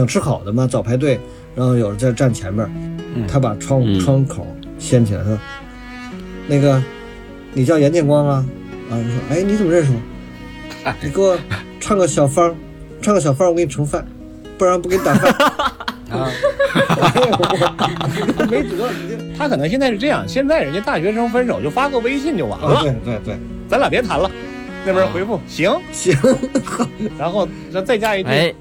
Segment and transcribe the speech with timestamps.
[0.00, 1.20] 想吃好的嘛，早排队，
[1.54, 2.66] 然后有人在站前面，
[3.14, 4.46] 嗯他把窗嗯窗口
[4.78, 5.38] 掀起来，说
[6.48, 6.82] ：“那个，
[7.52, 8.42] 你叫严建光啊？”
[8.90, 10.92] 啊，人说：“哎，你怎么认识我？
[11.04, 11.38] 你给我
[11.78, 12.54] 唱个小芳，
[13.02, 14.02] 唱个小芳，我给你盛饭，
[14.56, 15.30] 不然不给你打饭。
[16.10, 16.32] ”啊，
[18.38, 18.88] 我没辙，
[19.36, 23.38] 他可能现在是这样，现在人家大学生分手就发个微信就完啊，了，对对对，
[23.68, 24.30] 咱俩别谈了。
[24.86, 26.16] 那边回复行，行，
[27.18, 28.54] 然后再再加一句，哎，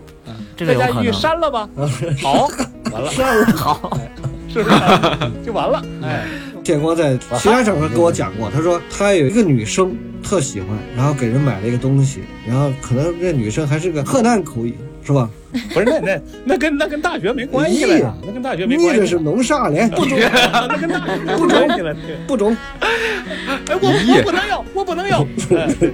[0.60, 1.14] 这个再加一句有可能。
[1.14, 1.70] 删了吧，
[2.22, 2.48] 好，
[2.92, 3.98] 完了，上午好，
[4.50, 4.76] 是不是
[5.46, 5.82] 就完了？
[6.04, 6.26] 哎，
[6.64, 10.68] 建光在其他场合跟我讲过，他说他有一个女生特喜欢，
[10.98, 15.30] 然后给人买了一个东西，然后可能这女生还是个河南口音，是吧？
[15.74, 19.22] 不是那那那跟那跟大学没关系了呀，那跟大学没关系你这是关系了。
[19.32, 19.90] 弄啥嘞？
[19.96, 21.96] 不中，那跟大学没关系了。
[22.28, 22.88] 不中， 哎，
[23.82, 25.22] 我我不能要，我不能要。
[25.22, 25.94] 哎对对对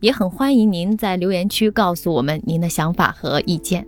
[0.00, 3.86] 也很欢迎您在留言区告诉我们您的想法和意见。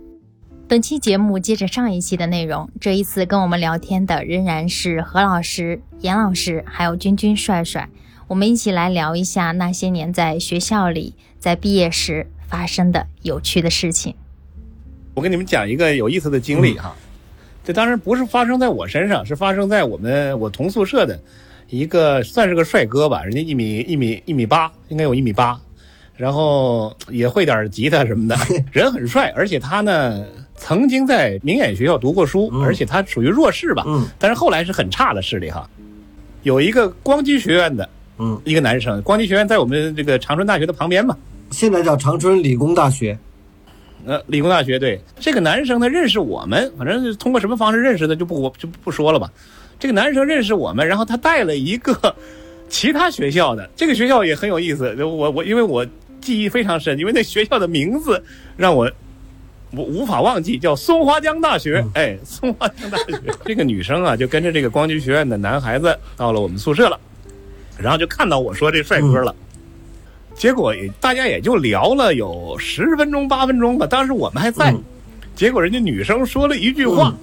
[0.67, 7.87] 本期节目接着上一期的内容，这一次跟我们聊天的仍然是何老师、严老师，还有君君、帅帅。
[8.27, 14.15] 我们一起来聊一下那些年在学校里，在毕业时发生的有趣的事情。
[15.13, 16.95] 我跟你们讲一个有意思的经历哈，
[17.63, 21.19] 这当然不是发生在我身上，是发生在我们我同宿舍的
[21.69, 25.59] 一个算是个帅哥吧，人家一米一米一米八，应该有一米八，
[26.19, 28.35] 然后也会点吉他什么的，
[28.73, 30.21] 人很帅，而且他呢
[30.57, 35.69] 曾经在明眼学校读过书，嗯而且他属于弱势吧，嗯但是后来是很差的视力哈。
[36.43, 37.87] 有一个光机学院的
[38.17, 41.15] 嗯，一个男生，光机学院在我们这个长春大学的旁边嘛，
[41.51, 43.17] 现在叫长春理工大学，
[44.05, 49.31] 呃，理工大学对这个男生呢认识我们，反正是通过什么方式认识的就不我就不说了吧。
[49.79, 52.13] 这个男生认识我们，然后他带了一个
[52.67, 54.93] 其他学校的，这个学校也很有意思。
[55.01, 55.85] 我我因为我
[56.19, 58.23] 记忆非常深，因为那学校的名字
[58.55, 58.91] 让我
[59.71, 61.83] 我无法忘记，叫松花江大学。
[61.93, 66.99] 哎， 松花江大学，这个女生啊就跟着这个光局学院的男孩子到了我们宿舍了，
[67.77, 69.35] 然后就看到我说这帅哥了。
[70.35, 74.71] 结果也大家也就聊了有十分钟八分钟吧，当时我们还在。
[74.71, 74.83] 嗯
[75.35, 77.15] 结果人家女生说了一句话，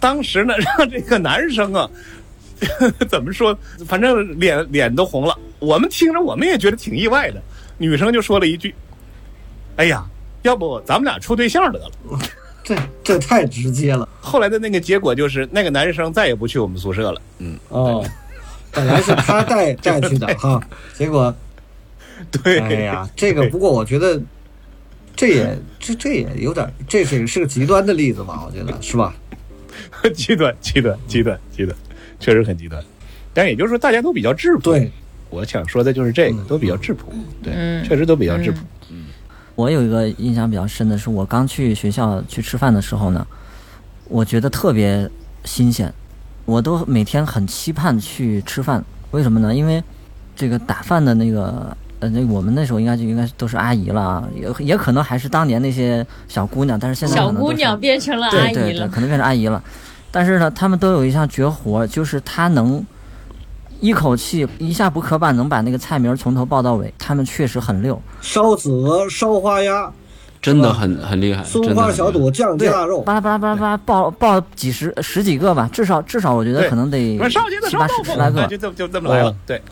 [0.00, 1.90] 当时呢 让这个男生啊，
[3.06, 3.54] 怎么说，
[3.86, 5.38] 反正脸脸都红了。
[5.58, 7.42] 我们听着我们也觉得挺意外的。
[7.80, 8.74] 女生就说了一句
[9.76, 10.04] ：“哎呀，
[10.42, 11.90] 要不咱们俩处对象得了。
[12.62, 17.22] 这这太直接了”后来的那个结果就是，那个男生再也不去我们宿舍了。
[17.38, 18.06] 嗯，哦。
[18.72, 20.60] 本来是他带带去的哈，
[20.94, 21.34] 结果
[22.30, 24.20] 对，哎呀，这个不过我觉得，
[25.16, 28.44] 这也这这也有点，这是是个极端的例子吧？
[28.46, 29.12] 我觉得是吧？
[30.14, 31.76] 极端，极端，极端，极端，
[32.20, 32.80] 确实很极端。
[33.34, 34.60] 但也就是说，大家都比较质朴。
[34.60, 34.90] 对，
[35.30, 37.12] 我想说的就是这个，嗯都比较质朴。
[37.42, 38.58] 对，嗯确实都比较质朴。
[38.90, 39.06] 嗯
[39.56, 43.26] 我有一个印象比较深的是，我刚去学校去吃饭的时候呢，
[44.08, 45.08] 我觉得特别
[45.44, 45.92] 新鲜，
[46.46, 48.82] 我都每天很期盼去吃饭。
[49.10, 49.54] 为什么呢？
[49.54, 49.82] 因为
[50.34, 59.62] 这个打饭的那个呃，那我们那时候应该就应该都是阿姨了啊，也也可能还是当年那些小姑娘，但是现在小姑娘变成了阿姨对对对，了，可能变成阿姨了。
[60.10, 62.82] 但是呢，他们都有一项绝活，就是她能
[63.80, 66.92] 一口气一下不磕绊，能把那个菜名从头报到尾。
[66.98, 68.00] 他们确实很溜。
[68.20, 69.90] 烧子鹅、烧花鸭、
[70.42, 76.98] 真的很很厉害，松花小肚、酱鸡腊肉，巴拉巴拉巴拉巴拉报报几十十几个吧，至少至少我觉得可能得
[77.68, 78.42] 七八十十来个。
[78.42, 79.34] 哎就这就这么来了哦。
[79.46, 79.62] 对，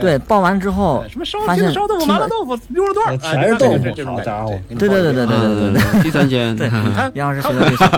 [0.00, 6.54] 对，报完之后哎什么烧发现鸡、烧豆腐、麻辣豆腐、溜肉段，全是豆腐好家伙对对对对对对对第三间。
[6.56, 7.88] 对他杨老师学的对错。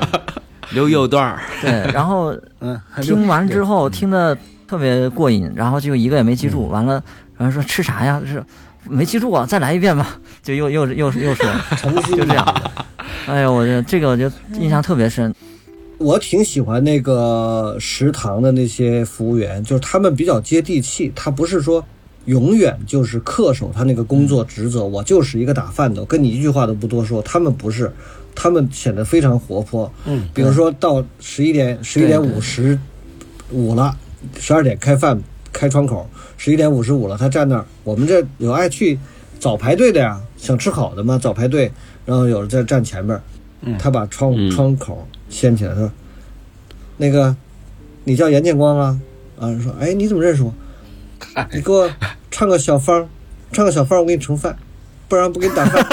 [0.70, 7.02] 留 右段儿，对，然后嗯，听完之后听得特别过瘾，然后就一个也没记住，完了
[7.36, 8.20] 然后说吃啥呀？
[8.26, 8.44] 是
[8.88, 11.46] 没记住啊，再来一遍吧， 就又又又又说，
[11.76, 12.62] 诚心就这样。
[13.26, 15.34] 哎呀，我这这个我就印象特别深。
[15.98, 21.82] 我挺喜欢那个食堂的那些服务员，就是他们比较接地气，他不是说
[22.26, 24.84] 永远就是恪守他那个工作职责。
[24.84, 27.22] 我就是一个打饭的，我跟你一句话都不多说。
[27.22, 27.90] 他们不是，
[28.34, 29.90] 他们显得非常活泼。
[30.04, 32.78] 嗯，比如说到十一点十一点五十
[33.50, 33.96] 五了，
[34.38, 35.20] 十二点开饭
[35.52, 37.64] 开窗口，十一点五十五了，他站那儿。
[37.84, 38.98] 我们这有爱去
[39.38, 41.70] 早排队的呀，想吃好的嘛，早排队。
[42.04, 43.20] 然后有人在站前面，
[43.78, 45.90] 他把窗嗯窗口掀起来，他说
[46.98, 47.34] ：“那个，
[48.04, 49.00] 你叫严建光啊？”
[49.40, 50.54] 啊，说：“哎，你怎么认识我？
[51.52, 51.90] 你给我
[52.30, 53.08] 唱个小方，
[53.50, 54.56] 唱个小方，我给你盛饭，
[55.08, 55.82] 不然不给你打饭。”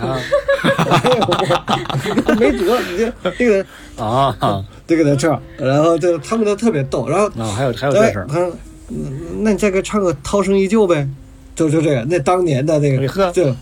[0.00, 0.18] 啊
[2.26, 3.66] 我没辙，你这这个
[4.02, 8.52] 啊啊，就给他唱，然后就他们都特别逗，然后还有还有这事儿，他说，
[8.90, 11.08] 嗯那你再给唱个《涛声依旧》呗，
[11.54, 13.56] 就就这个，那当年的那个就，啊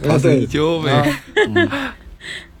[0.00, 1.12] 你对就呗，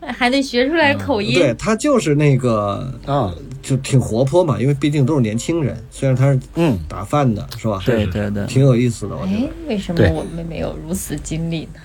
[0.00, 1.34] 还得学出来口音。
[1.34, 3.32] 对，他就是那个啊，
[3.62, 7.80] 就挺活泼嘛，因为毕竟都是年轻人，虽然他是嗯，打饭的，是吧？
[7.84, 11.80] 对对对，挺有意思的，我觉哎。，为什么我们没有如此经历呢？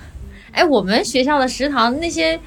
[0.52, 2.38] 哎，我们学校的食堂那些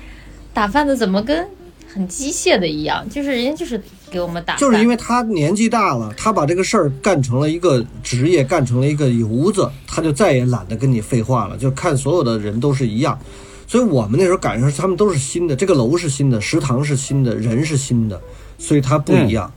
[0.53, 1.47] 打饭的怎么跟
[1.93, 3.07] 很机械的一样？
[3.09, 3.81] 就是人家就是
[4.11, 13.17] 给我们打，就是因为他年纪大了，他把这个事儿干成了一个职业，干成了一个游子，他就再也懒得跟你废话了，就看所有的人都是一样。
[13.65, 18.21] 所以我们那时候赶上，他们都是新的，这个楼是新的，食堂是新的，人是新的，
[18.57, 19.51] 所以他不一样。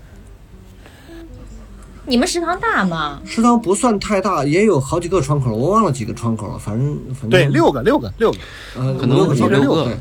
[2.11, 3.23] 你们食堂大吗？
[3.25, 8.39] 食堂不算太大，也有好几个窗口，我忘了几个窗口了，反正反正对，六个六个六个，
[8.77, 9.97] 呃可能六个六个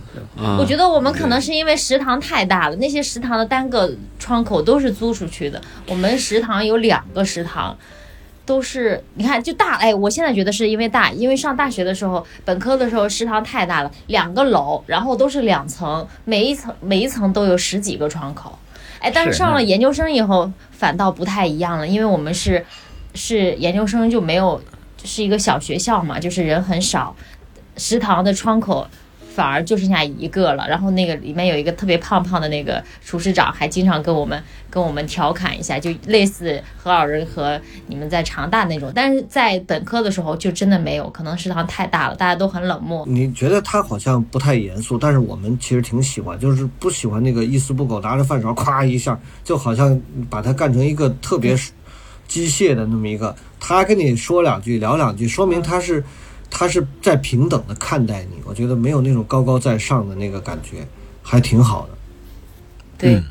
[0.57, 5.61] 我觉得我们可能是因为食堂太大了，那些食堂的单个窗口都是租出去的。
[5.85, 7.77] 我们食堂有两个食堂，
[8.43, 9.75] 都是你看就大。
[9.75, 18.57] 哎，我现在觉得是因为大，因为上大学的时候，本科的时候食堂太大了，两个楼，然后都是两层，每一层每一层都有十几个窗口。
[18.99, 22.65] 哎，但是是上了研究生以后，反倒不太一样了，因为我们是
[23.15, 24.61] 是研究生就没有
[25.03, 27.15] 是一个小学校嘛，就是人很少，
[27.77, 28.85] 食堂的窗口
[29.39, 30.67] 反而就剩下一个了。
[30.67, 37.57] 然后那个里面有一个特别胖胖的那个厨师长，还经常跟我们跟我们调侃一下，就类似何老师和
[37.87, 38.91] 你们在长大那种。
[38.93, 43.05] 但是在本科的时候就真的没有，可能食堂太大了，大家都很冷漠。
[43.07, 49.97] 你觉得他好像不太严肃，但是我们其实挺喜欢，就是不喜欢那个一丝不苟，拿着饭勺咵一下，就好像
[50.29, 51.55] 把它干成一个特别
[52.27, 53.33] 机械的那么一个。
[53.57, 56.03] 他跟你说两句，聊两句，说明他是
[56.49, 58.37] 他是在平等的看待你。
[58.45, 60.87] 我觉得没有那种高高在上的那个感觉，
[61.21, 61.89] 还挺好的。
[62.97, 63.23] 对，嗯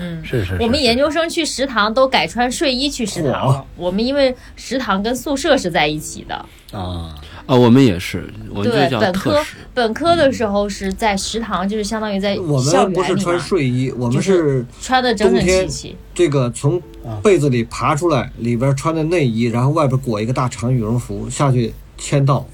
[0.00, 0.24] 嗯。
[0.24, 3.64] 是是，我们研究生去食堂都改穿睡衣去食堂了。
[3.76, 6.34] 我们因为食堂跟宿舍是在一起的，
[6.72, 7.14] 啊，
[7.46, 9.44] 啊，我们也是，我们对本科，
[9.74, 15.96] 本科的时候是在食堂，就是相当于在我们不是穿睡衣，我们是穿的整整齐齐。
[16.14, 16.80] 这个从
[17.22, 21.72] 被子里爬出来，里边穿的内衣，然后外边裹一个大长羽绒服下去
[22.02, 22.44] 签到，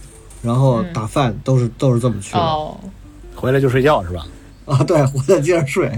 [0.43, 2.77] 然后打饭，都是都是这么去的、哦，
[3.35, 4.27] 回来就睡觉是吧？
[4.67, 4.85] 啊。
[4.85, 5.91] 对，回来接着睡。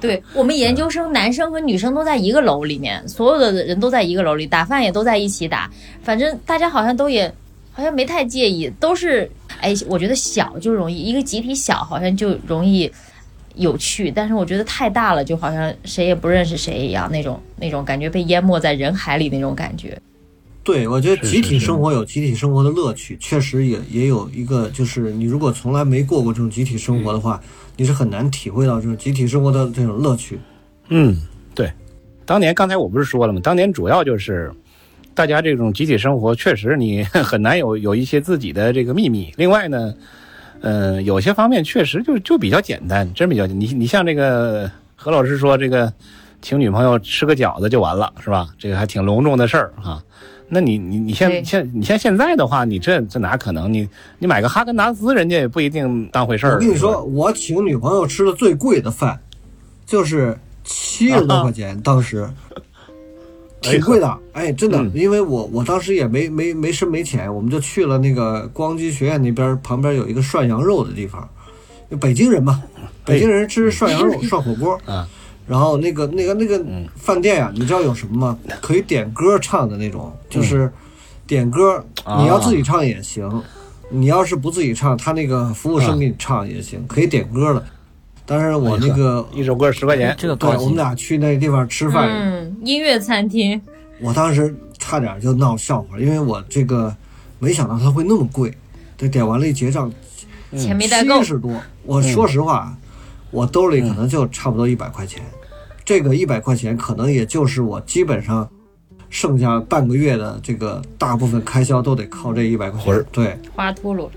[0.00, 5.70] 对我们研究生男生和女生都在一个楼里面，所有的人都在一个楼里打饭，也都在一起打。
[6.02, 7.32] 反正大家好像都也
[7.72, 12.90] 好像没太介意，都是哎，我觉得小就容易一个集体小，好像就容易
[13.56, 14.10] 有趣。
[14.10, 20.00] 但是我觉得太大了，就好像谁也不认识谁一样，那种那种感觉被淹没在人海里那种感觉。
[20.66, 27.40] 对，我觉得集体生活有集体生活的乐趣，确实也也有一个，就是你如果从来没过过这种集体生活的话，
[27.76, 30.40] 你是很难体会到这种集体生活的这种乐趣。
[30.88, 31.16] 嗯，
[31.54, 31.70] 对。
[32.24, 33.38] 当年刚才我不是说了吗？
[33.40, 34.52] 当年主要就是
[35.14, 39.32] 大家这种集体生活，确实你 很难有有一些自己的这个秘密。
[39.36, 39.94] 另外呢，
[40.62, 45.92] 呃，有些方面确实就就比较简单，真比较你你像这个何老师说这个
[46.42, 48.48] 请女朋友吃个饺子就完了是吧？
[48.58, 50.02] 这个还挺隆重的事儿哈。
[50.48, 53.72] 那你你你对现现你像现在的话，你这这哪可能？
[53.72, 53.88] 你
[54.18, 56.54] 你买个哈根达斯，人家也不一定当回事儿。
[56.54, 59.18] 我跟你说，，我请女朋友吃的最贵的饭，
[59.84, 62.28] 就是七十多块钱，当时
[63.60, 64.18] 挺贵的。
[64.32, 71.28] 哎，真的嗯，因为我我当时也没没没身没钱，我们就去了那个光机学院那边旁边有一个涮羊肉的地方，
[72.00, 72.62] 北京人嘛，
[73.04, 75.08] 北京人吃涮羊肉、涮火锅啊。
[75.46, 76.64] 然后那个那个那个
[76.96, 78.38] 饭店呀、你知道有什么吗？
[78.60, 80.70] 可以点歌唱的那种，就是
[81.26, 83.42] 点歌，啊你要自己唱也行，
[83.90, 87.64] 你要是不自己唱，他那个服务生给你唱也行，可以点歌的。
[88.28, 93.60] 但是我那个，一首歌十块钱，这个对，我们俩去那地方吃饭，嗯，音乐餐厅，
[94.00, 96.92] 我当时差点就闹笑话，因为我这个
[97.38, 98.52] 没想到它会那么贵，
[98.98, 99.88] 这点完了一结账
[100.56, 101.20] 钱没带够。
[101.20, 101.26] 七。
[101.26, 101.52] 十多。
[101.84, 102.76] 我说实话，
[103.30, 105.22] 我兜里可能就差不多一百块钱，
[105.86, 108.46] 这个一百块钱可能也就是我基本上
[109.08, 112.82] 剩下半个月的这个大部分开销都得靠这一百块。
[112.82, 114.08] 钱对，花秃噜，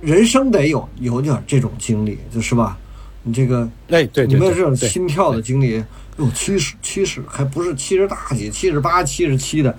[0.00, 2.78] 人生得有有点这种经历，就是吧？
[3.24, 5.84] 你这个哎，对对你们有这种，心跳的经历，
[6.16, 9.76] 有，七十七十还不是七十大几，七十八、七十七的，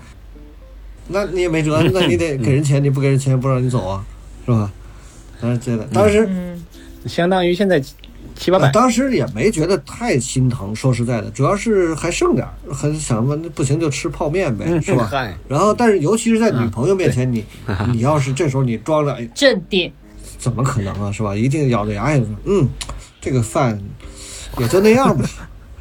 [1.08, 4.06] 那你也没辙， 那你得给人钱，你不给人钱不让你走啊，
[4.46, 4.70] 是吧？
[5.40, 6.64] 当然这个，当时、嗯，
[7.06, 7.82] 相当于现在
[8.40, 8.66] 七八百。
[8.66, 15.06] 呃当时也没觉得太心疼，说实在的，主要是还剩点儿，还想问，那不行就吃泡面呗，是吧？
[15.10, 17.44] 嗨，然后，但是尤其是在女朋友面前， 你
[17.92, 19.92] 你要是这时候你装着，哎，镇定，
[20.38, 21.36] 怎么可能啊，是吧？
[21.36, 22.66] 一定咬着牙也说，嗯，
[23.20, 23.78] 这个饭
[24.58, 25.28] 也就那样吧，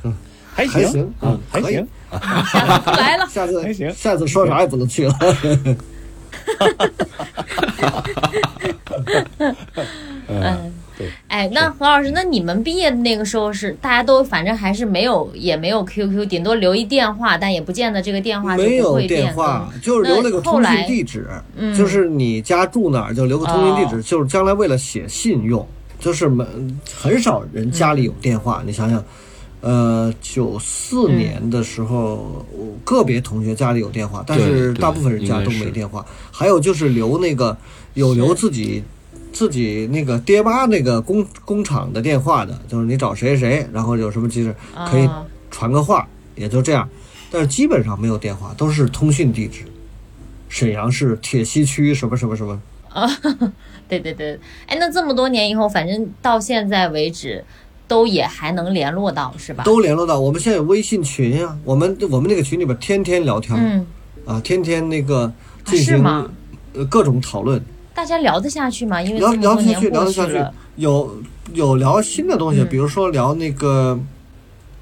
[0.53, 1.87] 还还行嗯，还可以行。
[2.51, 3.27] 下次来了。
[3.29, 5.15] 下次还行下次说啥也不能去了。
[5.47, 5.77] 嗯，
[10.27, 10.71] 对。
[11.27, 21.75] 哎，那何老师，那你们毕业的那个时候是大家都反正还是没有，也没有 QQ，顶多留一电话，但也不见得这个电话就没有电话，就是留了个通讯地址，嗯。
[21.75, 24.01] 就是你家住哪儿就留个通讯地址，哦。
[24.01, 25.67] 就是将来为了写信用，
[25.99, 26.45] 就是没
[26.95, 29.03] 很少人家里有电话，你想想。
[29.61, 36.05] 呃，九四年的时候，我个别同学家里有电话，但是大部分人家都没电话。
[36.31, 37.57] 还有就是留那个
[37.93, 38.81] 有留自己
[39.31, 44.55] 自己那个爹妈那个工工厂的电话的，就是你找谁谁谁，然后有什么急事
[44.89, 46.88] 可以啊传个话，也就这样。
[47.31, 49.65] 但是基本上没有电话，都是通讯地址。
[50.48, 52.59] 沈阳市铁西区什么什么什么
[52.89, 53.07] 啊，
[53.88, 57.45] 对对对，哎，那这么多年以后，反正到现在为止，
[57.88, 59.63] 都也还能联络到，是吧？
[59.63, 60.19] 都联络到。
[60.19, 63.86] 我们现在有微信群啊、我们我们那个群里边天天聊天、嗯，
[64.25, 65.33] 啊，天天那个啊
[65.65, 66.03] 进行、
[66.89, 69.01] 各种讨论，大家聊得下去吗？
[69.01, 70.53] 因为聊聊得下去，聊得下去了，。
[70.75, 71.22] 有
[71.53, 74.00] 有聊新的东西，嗯比如说聊那个，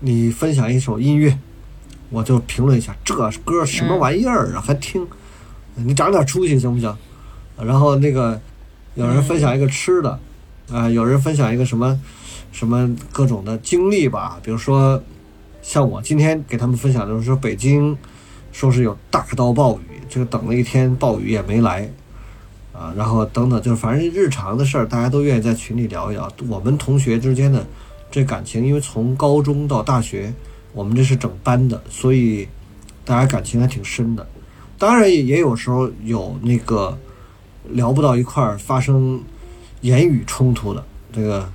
[0.01, 1.37] 你分享一首音乐，
[2.09, 5.07] 我就评论一下这歌什么玩意儿啊，还听，
[5.75, 6.95] 你长点出息行不行？
[7.59, 8.39] 然后那个
[8.93, 10.19] 有人分享一个吃的，
[10.71, 11.99] 啊、有人分享一个什么
[12.51, 15.01] 什么各种的经历吧，比如说
[15.63, 17.97] 像我今天给他们分享的是北京
[18.51, 21.89] 说是有大到暴雨，这个等了一天暴雨也没来。
[22.77, 26.31] 啊，然后等等，就是反正日常的事儿，大家都愿意在群里聊一聊。
[26.47, 27.65] 我们同学之间的
[28.11, 30.31] 这感情，因为从高中到大学，
[30.73, 32.47] 我们这是整班的，所以
[33.03, 34.27] 大家感情还挺深的。
[34.77, 36.95] 当然也也有时候有那个
[37.71, 39.19] 聊不到一块儿，发生
[39.81, 41.51] 言语冲突的这个，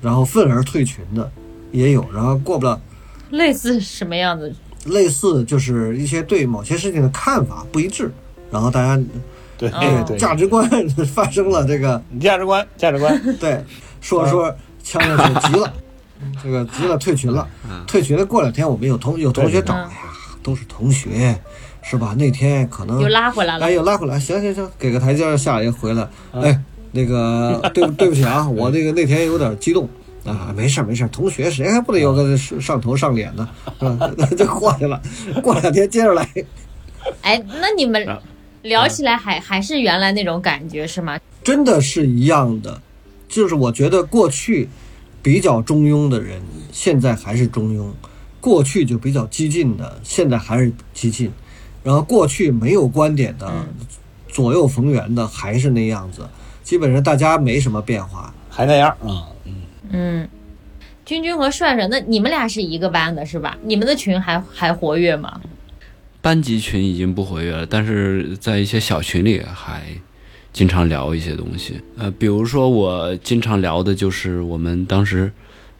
[0.00, 1.28] 然后愤而退群的
[1.72, 2.06] 也有。
[2.14, 2.80] 然后过不了
[3.30, 4.54] 类似什么样子？
[4.84, 8.12] 类似就是一些对某些事情的看法不一致，
[8.50, 9.02] 然后大家
[9.70, 10.68] 对对对，价值观
[11.14, 13.62] 发生了这个价值观价值观， 对，
[14.00, 15.72] 说说着呛着手急了，
[16.42, 17.48] 这个急了退群了，
[17.86, 18.24] 退群了。
[18.24, 19.88] 过两天我们有同有同学找，嗯哎呀，
[20.42, 21.38] 都是同学，
[21.82, 22.14] 是吧？
[22.18, 23.70] 那天可能又拉回来了哎，。
[23.70, 26.08] 又拉回来，行行行，给个台阶儿下来回来。
[26.32, 29.88] 哎，那个 对对不起啊，我那个那天有点激动。
[30.24, 33.48] 啊，没事儿没事儿，同学谁还不得有个上上头上脸的，
[33.80, 34.26] 是吧？
[34.38, 35.02] 就过去了。
[35.42, 36.24] 过两天接着来，
[37.22, 38.16] 哎，那你们啊
[38.62, 41.18] 聊起来还还是原来那种感觉是吗？
[41.42, 42.80] 真的是一样的。
[43.28, 44.68] 就是我觉得过去
[45.22, 47.90] 比较中庸的人，现在还是中庸；
[48.40, 51.30] 过去就比较激进的，现在还是激进。
[51.82, 53.50] 然后过去没有观点的，
[54.28, 56.28] 左右逢源的，还是那样子。
[56.62, 58.32] 基本上大家没什么变化。
[58.48, 59.54] 还那样啊，嗯，
[59.90, 60.28] 嗯，
[61.06, 63.56] 君君和帅帅，那你们俩是一个班的是吧？
[63.62, 65.40] 你们的群还还活跃吗？
[66.22, 69.82] 班级群已经不活跃了，但是在一些小群里还
[70.52, 71.74] 经常聊一些东西。
[71.98, 75.30] 呃，比如说我经常聊的就是我们当时，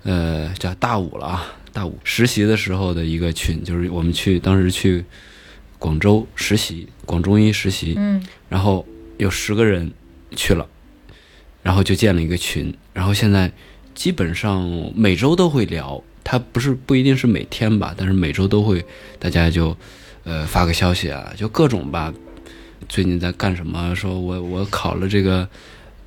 [0.02, 5.04] 呃，叫大五了啊，大五实习的时候的一个群，就是我们去当时去
[5.78, 8.84] 广州实习，广中医实习，嗯然后
[9.18, 9.92] 有十个人
[10.34, 10.66] 去了，
[11.62, 13.52] 然后就建了一个群，然后现在
[13.94, 18.84] 基本上每周都会聊，它不是不一定是每天吧，但是每周都会，
[19.20, 19.76] 大家就
[20.24, 22.12] 呃发个消息啊，就各种吧，
[22.88, 23.94] 最近在干什么？
[23.94, 25.48] 说我我考了这个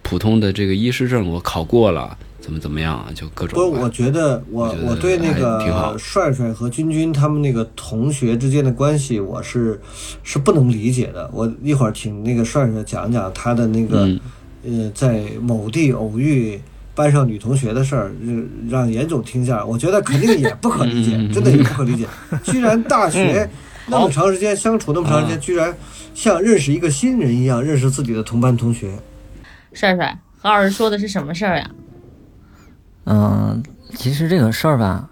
[0.01, 3.07] 普通的这个医师证，我考过了，怎么怎么样啊？
[3.13, 9.79] 就各种不是，我觉得我我对那个帅帅和君君他们那个同学之间的关系，我是
[10.23, 11.29] 是不能理解的。
[11.33, 14.19] 我一会儿请那个帅帅讲讲他的那个、嗯
[14.63, 16.59] 呃，在某地偶遇
[16.93, 22.07] 班上女同学的事儿，让让严总听下，我觉得肯定也不可理解，嗯真的也不可理解。
[22.43, 23.49] 居然大学
[23.87, 25.75] 那么长时间相处那么长时间，居然
[26.13, 28.91] 像认识一个新人一样认识自己的同班同学。
[29.73, 31.69] 帅帅，何老师说的是什么事儿呀？
[33.05, 33.63] 嗯，
[33.93, 35.09] 其实这个事儿吧，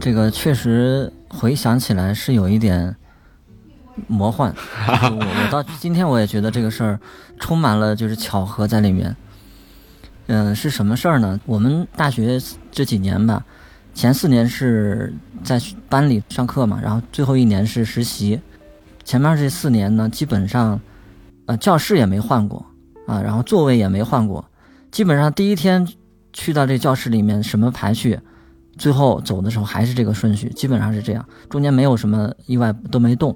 [0.00, 2.96] 这个确实回想起来是有一点，
[4.08, 4.52] 魔幻。
[4.88, 6.98] 我我到今天我也觉得这个事儿
[7.38, 9.14] 充满了就是巧合在里面。
[10.28, 11.38] 嗯，是什么事儿呢？
[11.46, 12.40] 我们大学
[12.72, 13.44] 这几年吧，
[13.96, 15.10] 前四年是
[15.42, 18.38] 在班里上课嘛，然后最后一年是实习。
[19.04, 20.78] 前面这四年呢，基本上，
[21.46, 22.62] 呃，教室也没换过
[23.06, 24.44] 啊，然后座位也没换过，
[24.90, 25.88] 基本上第一天
[26.34, 28.20] 去到这教室里面什么排序，
[28.76, 33.34] 最后走的时候还是这个顺序，基本上是这样，中间没有什么意外都没动。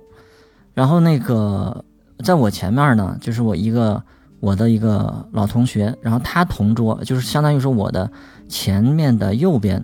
[0.74, 1.82] 然后那个
[2.22, 4.02] 在我前面呢，就是我一个
[4.40, 8.12] 我的一个老同学，然后他同桌，就是相当于说我的
[8.46, 9.82] 前面的右边，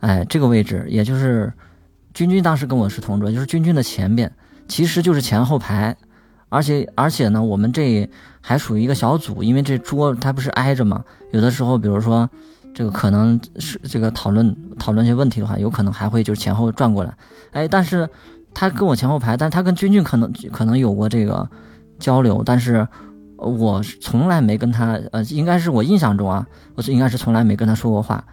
[0.00, 1.52] 哎，这个位置，也就是
[2.12, 4.30] 君君当时跟我是同桌，就是君君的前边。
[4.68, 5.96] 其实就是前后排，
[6.48, 8.08] 而且而且呢，我们这
[8.40, 11.04] 还属于一个小组，因为这桌它不是挨着嘛。
[11.32, 12.30] 有的时候，比如说
[12.72, 17.12] 这个可能是这个讨论讨论些问题的话，有可能还会就是前后转过来。
[17.50, 18.08] 哎，但是
[18.54, 21.48] 他跟我前后排，但是他跟君君可能可能有过这个
[21.98, 22.86] 交流，但是
[23.36, 28.24] 我从来没跟他呃，应该是我印象中啊，我应该是从来没跟他说过话，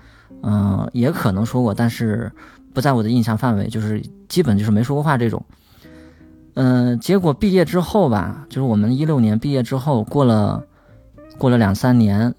[0.43, 2.31] 嗯，也可能说过，但是
[2.73, 5.43] 不在我的印象范围，就是基本就是没说过话这种。
[6.55, 10.63] 嗯，结果毕业之后吧，就是我们一六年毕业之后，过了
[11.37, 12.33] 过了两三年，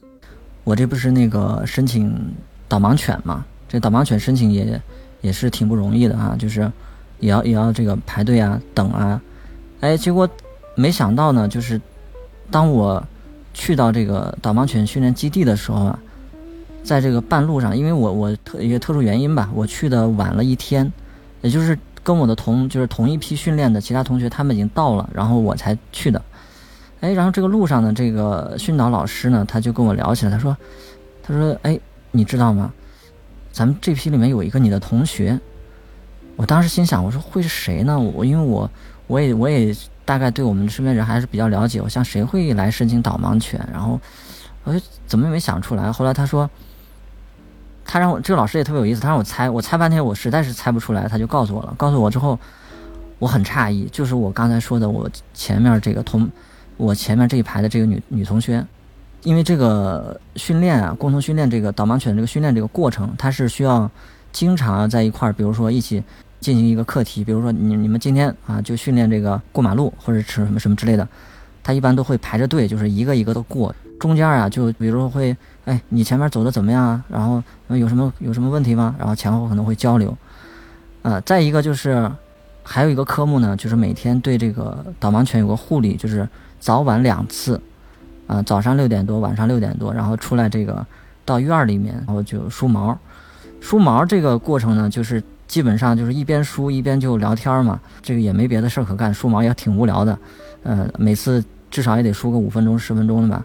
[0.65, 2.35] 我这不是那个申请
[2.69, 3.45] 导盲犬嘛？
[3.69, 4.81] 这导盲犬申请也
[5.21, 6.71] 也是挺不容易的啊，就是
[7.21, 9.21] 也要也要这个排队啊，等啊。
[9.81, 10.29] 哎，结果
[10.75, 11.81] 没想到呢，就是
[12.51, 13.01] 当我
[13.55, 15.99] 去到这个导盲犬训练基地的时候啊，
[16.83, 20.93] 在这个半路上，因为我我特一个特殊原因吧，我去的晚了一天，
[21.43, 21.79] 也就是。
[22.05, 26.23] 跟我的同就是同一批训练的其他同学，他们已经到了，然后我才去的。
[27.01, 30.57] 哎，然后这个路上呢，这个训导老师呢，他就跟我聊起来，他说
[31.23, 31.79] ：“他说，哎，
[32.13, 32.73] 你知道吗？
[33.53, 35.39] 咱们这批里面有一个你的同学。”
[36.37, 37.99] 我当时心想，我说会是谁呢？
[37.99, 38.71] 我因为我
[39.07, 43.61] 我也我也大概对我们身边人还是比较了解，我想谁会来申请导盲犬？
[43.71, 44.01] 然后
[44.65, 45.93] 我就怎么也没想出来。
[45.93, 46.49] 后来他说。
[47.91, 51.75] 他让我这个老师也特别有意思，他让我猜，我猜半天，我实在是猜不出来，他就告诉我了。
[51.79, 52.39] 告诉我之后，
[53.19, 56.29] 我很诧异，就是我刚才说的，我前面这个同，
[56.77, 58.63] 我前面这一排的这个女女同学，
[59.23, 63.91] 因为这个训练啊，共同训练这个导盲犬这个训练这个过程，它是需要
[64.33, 66.05] 经常在一块儿，比如说一起
[66.41, 71.09] 进行一个课题，比如说你你们今天啊就训练这个过马路或者是什么什么之类的，
[71.69, 73.75] 他一般都会排着队，就是一个一个的过。
[74.01, 77.05] 中间啊，就比如说会，哎，你前面走的怎么样啊？
[77.11, 77.43] 然后
[77.77, 78.97] 有什么有什么问题吗？
[78.99, 80.17] 然后前后可能会交流，
[81.03, 82.11] 呃，再一个就是
[82.63, 86.27] 还有一个科目呢，就是每天对这个导盲犬有个护理，就是
[86.59, 87.61] 早晚两次，
[88.27, 90.87] 啊，早上六点多，晚上六点多，然后出来这个
[91.27, 92.99] 到院儿里面，然后就梳毛，
[93.61, 100.19] 梳毛这个过程呢，就是基本上就是一边梳一边就聊天嘛，这个也没别的事儿可干，梳毛也挺无聊的，
[100.63, 103.45] 呃，每次至少也得输个五分钟十分钟的吧。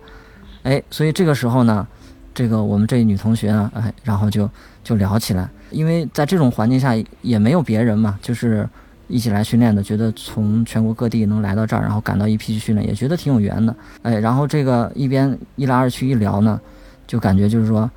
[0.63, 1.85] 哎，所以这个时候呢，
[2.33, 4.49] 这个我们这女同学呢，哎，然后就
[4.83, 8.67] 就聊起来，因为在这种环境下也没有别人嘛，就是
[9.07, 13.75] 一起来训练的，觉得从全国各地能来到这儿，然后赶到一批去训练，也觉得挺有缘的。
[14.03, 16.59] 哎，然后这个一边一来二去一聊呢，
[17.05, 17.89] 就感觉就是说，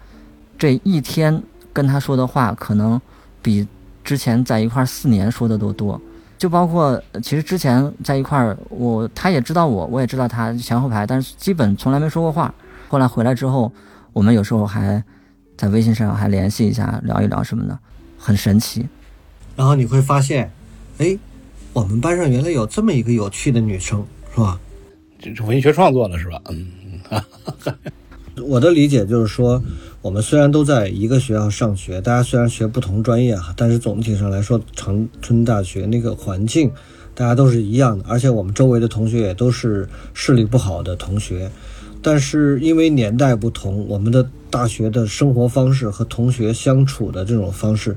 [0.59, 1.41] 这一天
[1.73, 3.01] 跟他说的话，可能
[3.41, 3.67] 比
[4.03, 6.01] 之前在一块四年说的都多。
[6.39, 12.55] 就包括，其实之前在一块儿，我他也知道我，我也知道他前后排，但是基本从来没说过话。
[12.89, 13.73] 后来回来之后，
[14.13, 15.03] 我们有时候还
[15.57, 17.79] 在微信上还联系一下，聊一聊什么的，
[18.19, 18.87] 很神奇。
[19.57, 20.53] 然后你会发现，
[20.99, 21.19] 哎，
[21.73, 24.61] 我们班上原来有这么一个有趣的女生，是吧？
[25.19, 26.41] 这是文学创作了，是吧？
[26.51, 26.67] 嗯。
[28.43, 29.63] 我的理解就是说。
[30.03, 36.71] 我们虽然都在一个学校上学，大家虽然学不同专业哈，但是总体上来说，长春大学那个环境，
[37.13, 38.05] 大家都是一样的。
[38.07, 41.51] 而且我们周围的同学也都是视力不好的同学，
[42.01, 47.97] 但是因为年代不同，我们的大学的生活方式和同学相处的这种方式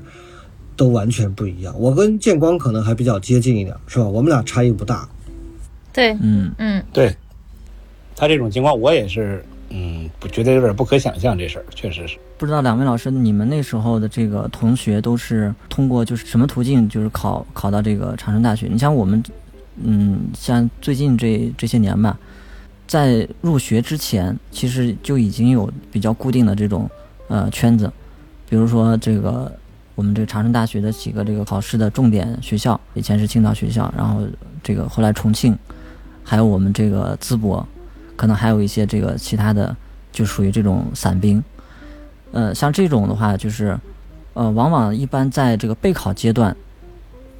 [0.76, 1.72] 都完全不一样。
[1.78, 4.08] 我跟建光可能还比较接近一点，是吧？
[4.08, 5.08] 我们俩差异不大。
[5.92, 7.14] 对，嗯嗯，对，
[8.16, 9.44] 他这种情况我也是。
[9.72, 12.60] 嗯，不觉得有点不可想象，这事儿确实是不知道。
[12.60, 18.66] 两位老师，你们那时候的这个同学都是通过就是什么途径，就是考考到这个长春大学？
[18.66, 19.22] 你像我们，
[19.76, 22.18] 嗯，像最近这这些年吧，
[22.88, 26.90] 在入学之前，其实就已经有比较固定的这种
[27.28, 27.90] 呃圈子，
[28.48, 29.52] 比如说这个
[29.94, 34.26] 我们这个长春大学的几个这个考试的重点学校，以前是青岛学校，然后
[34.64, 35.56] 这个后来重庆，
[36.24, 37.64] 还有我们这个淄博。
[38.20, 39.74] 可能还有一些这个其他的，
[40.12, 41.42] 就属于这种散兵，
[42.32, 43.78] 呃，像这种的话，就是，
[44.34, 46.54] 呃，往往一般在这个备考阶段，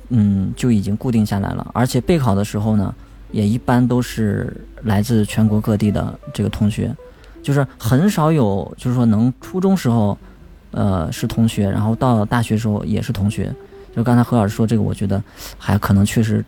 [0.09, 2.95] 嗯就已经固定下来了，而且备考的时候呢，
[3.31, 6.97] 也一般都是来自全国各地的这个同学，
[7.43, 10.17] 就是很少有就是说能初中时候，
[10.71, 13.55] 呃是同学，然后到大学时候也是同学。
[13.95, 15.23] 就刚才何老师说这个，我觉得
[15.59, 16.43] 还可能确实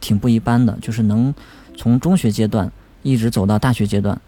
[0.00, 1.32] 挺不一般的，就是能
[1.76, 2.68] 从中学阶段
[3.02, 4.20] 一直走到大学阶段。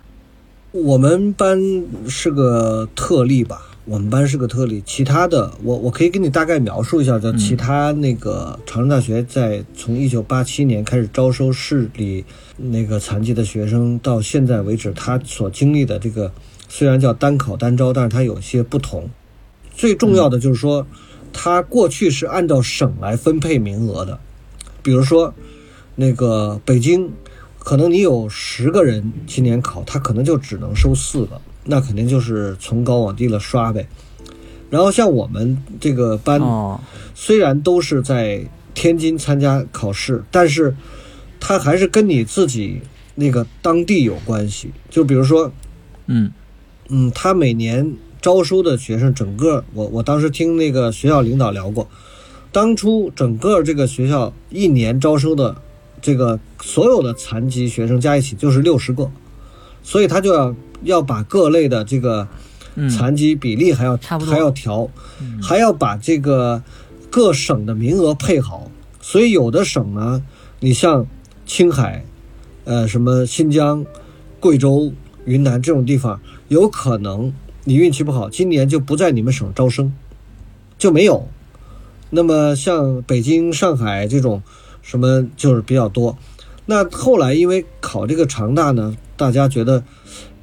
[0.73, 1.61] 我们班
[2.09, 4.83] 是个特例吧，我们班是个特例。
[4.87, 12.25] 其他的，我我可以给你大概描述一下，就其他那个长春大学在从一九八七年开始招收市里
[12.57, 16.33] 那个残疾的学生，到现在为止，他所经历的这个
[16.71, 19.11] 虽然叫单考单招，但是它有些不同。
[19.75, 20.87] 最重要的就是说，
[21.35, 24.19] 他过去是按照省来分配名额的，
[24.83, 25.35] 比如说
[25.97, 27.11] 那个北京。
[27.65, 33.87] 可能你有十个人今年考，他可能就只能收四个，那肯定就是从高往低了刷呗。
[34.69, 36.81] 然后像我们这个班，哦，
[37.15, 38.45] 虽然都是在
[38.75, 40.75] 天津参加考试，但是
[41.39, 42.81] 他还是跟你自己
[43.15, 44.73] 那个当地有关系。
[44.91, 45.53] 就比如说，
[46.07, 46.33] 嗯
[46.89, 51.89] 嗯，他每年招收的学生，整个我我当时听那个学校领导聊过，
[52.51, 55.57] 当初整个这个学校一年招收的。
[56.03, 59.09] 这个所有的残疾学生加一起就是六十个，
[59.85, 62.27] 所以他就要要把各类的这个
[62.91, 64.91] 残疾比例还要还要调，
[65.41, 66.61] 还要把这个
[67.09, 68.69] 各省的名额配好。
[69.01, 70.25] 所以有的省呢，
[70.59, 71.07] 你像
[71.47, 72.05] 青海、
[72.65, 73.87] 呃什么新疆、
[74.41, 74.93] 贵州、
[75.25, 79.93] 云南这种地方，有可能你运气不好，今年就不在你们省招生，
[80.77, 81.29] 就没有。
[82.11, 84.43] 那么像北京、上海这种。
[84.83, 86.19] 什么就是比较多，
[86.67, 89.83] 那后来因为考这个长大呢，大家觉得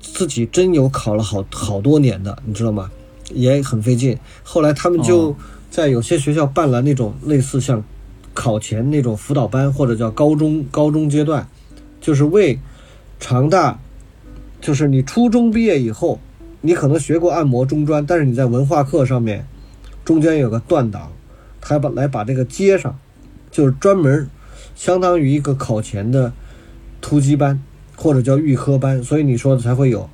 [0.02, 2.90] 自己真有考了好好多年的，你知道吗？
[3.32, 4.18] 也很费劲。
[4.44, 5.36] 后来他们就
[5.70, 7.84] 在有些学校办了那种类似像
[8.34, 11.48] 考前那种辅导班，或者叫高中高中阶段，
[12.02, 12.58] 就是为
[13.20, 13.80] 长大，
[14.62, 16.20] 就是你初中毕业以后，
[16.62, 19.46] 你可能学过按摩中专，但是你在文化课上面
[20.04, 21.12] 中间有个断档，
[21.62, 22.98] 他把来把这个接上。
[23.52, 24.30] 就是专门
[24.76, 26.32] 相当于一个考前的
[27.02, 27.62] 突击班，
[27.96, 30.10] 或者叫预科班，所以你说的才会有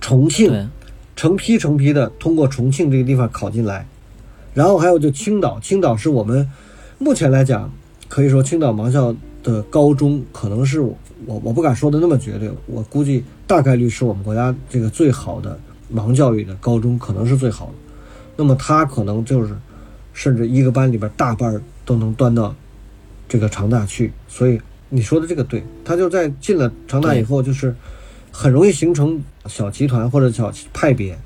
[0.00, 0.68] 重庆
[1.14, 3.86] 成批成批的通过重庆这个地方考进来，
[4.54, 6.48] 然后还有就青岛，青岛是我们
[6.98, 7.70] 目前来讲
[8.08, 15.58] 可以说青岛盲校的高中可能是我我不敢说的那么绝对，我估计大概率是我们国家这个最好的
[15.94, 17.72] 盲教育的高中，可能是最好的。
[18.36, 19.54] 那么他可能就是
[20.14, 21.60] 甚至一个班里边大半。
[21.90, 22.54] 都能端到
[23.28, 27.74] 这个长大去，所以你说的这个对，他就在进了长大以后，就是
[28.30, 31.18] 很容易形成小集团或者小派别，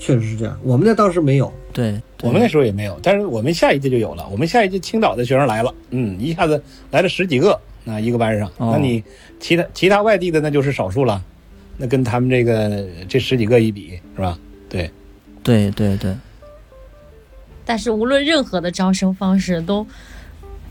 [0.00, 0.58] 确实是这样。
[0.64, 4.28] 我们那当时没有，对我们那时候也没有，但是我们下一届就有了。
[4.32, 9.04] 我们下一届青岛的学生来了，嗯，一下子来了十几个，那一个班上，那你
[9.38, 11.22] 其他其他外地的那就是少数了，
[11.76, 14.36] 那跟他们这个这十几个一比，是吧？
[14.68, 14.90] 对，
[15.44, 16.12] 对对对。
[17.70, 19.86] 但是无论任何的招生方式都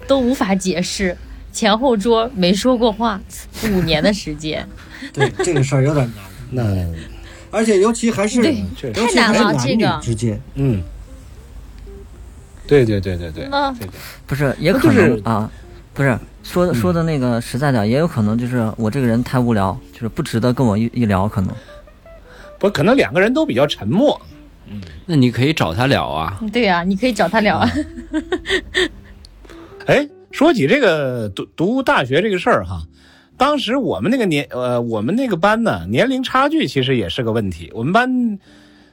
[0.05, 1.15] 都无法解释
[1.49, 3.21] 前后桌没说过话
[3.71, 4.67] 五年的时间。
[5.13, 6.11] 对这个事儿有点
[6.51, 9.97] 难，那而且尤其还是对太难了，这个。
[10.01, 10.83] 之间，嗯，
[12.67, 13.49] 对对对对对，
[14.27, 15.49] 不是也可能啊，
[15.93, 21.55] 不是说说的那个实在点，也有可能就是我这个人太无聊，就是不值得跟我一一聊，可能。
[22.59, 24.19] 不可能两个人都比较沉默。
[24.69, 26.39] 嗯，那你可以找他聊啊。
[26.53, 27.71] 对呀，你可以找他聊啊。
[29.87, 32.83] 哎，说起这个读读大学这个事儿哈，
[33.37, 37.71] 当时我们那个年呃，我们那个班呢，年龄差距其实也是个问题。
[37.73, 38.39] 我们班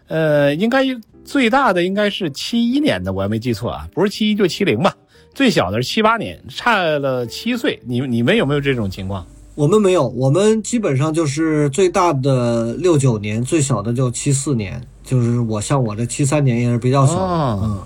[0.09, 0.85] 呃，应该
[1.25, 4.97] 最大的应该是七一年的，我要没记错啊，不是七一就七零吧。
[5.35, 7.79] 最小的是七八年，差了七岁。
[7.85, 9.27] 你你们有没有这种情况？
[9.55, 14.81] 我们没有，我们基本上就是最大的六九年，最小的就七四年。
[15.07, 17.15] 就是我像我这七三年也是比较小，
[17.63, 17.81] 嗯，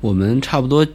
[0.00, 0.86] 我们差不多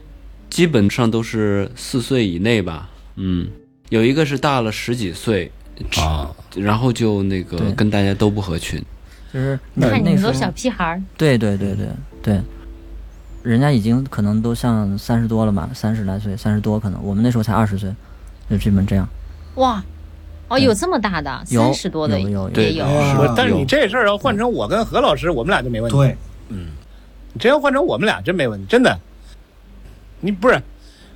[0.49, 3.47] 基本上都是四岁以内吧，嗯，
[3.89, 5.51] 有一个是大了十几岁
[5.97, 8.83] 啊，然后就那个跟大家都不合群，
[9.31, 11.87] 就是看你都小屁孩儿，对对对对
[12.23, 12.41] 对，
[13.43, 17.93] 人家已经可能都像三十多了吧，三十来岁，三十多可能，我们那时候才二十岁，
[18.49, 19.07] 就基本这样，
[19.57, 19.83] 哇。
[20.53, 22.85] 哦，有这么大的，三十多的也有，也有。
[23.35, 25.97] 但是你这事儿要换成我跟何老师，我们俩就没问题。
[25.97, 26.17] 对，
[26.49, 26.67] 嗯，
[27.33, 28.97] 你真要换成我们俩，真没问题，真的。
[30.21, 30.61] 你不是，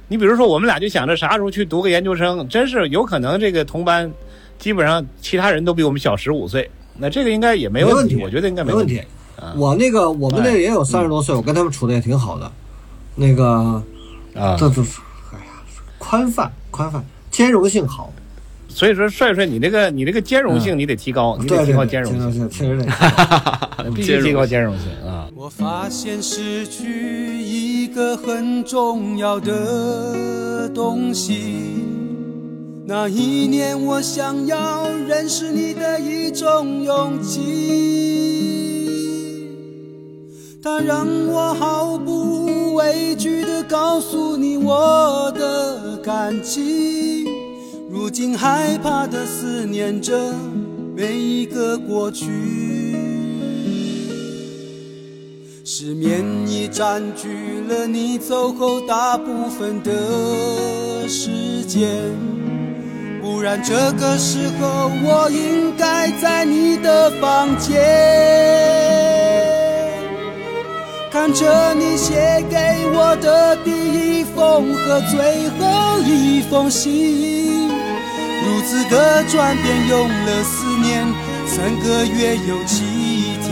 [0.07, 4.11] 你比如说，我们俩就想着啥时候去读个研究生，真是有可能这个同班，
[4.59, 9.01] 基本上其他人都比我们小十五岁，那这个应该也没问题，我觉得应该没问题。
[9.55, 12.51] 我那个我们那也有三十多岁，我跟他们处的也挺好的。
[13.15, 13.45] 那个
[14.35, 14.81] 啊，这这，
[15.31, 15.51] 哎呀，
[15.97, 18.11] 宽泛宽泛，兼容性好，
[18.77, 22.85] 所以说帅帅，你这个你这个兼容性你得提高，你得提高兼容性，性确实得。
[23.89, 25.27] 必须提高兼容性啊。
[25.35, 31.83] 我发现失去一个很重要的东西。
[32.85, 37.41] 那一年，我想要认识你的一种勇气，
[40.61, 47.25] 它让我毫不畏惧地告诉你我的感激。
[47.99, 50.31] 如今害怕的思念着
[50.95, 52.27] 每一个过去。
[55.65, 61.89] 失眠已占据了你走后大部分的时间，
[63.19, 67.81] 不然这个时候我应该在你的房间，
[71.11, 72.57] 看着你写给
[72.93, 77.71] 我的第一封和最后一封信，
[78.47, 81.05] 如此的转变用了四年，
[81.45, 83.51] 三个月有七天。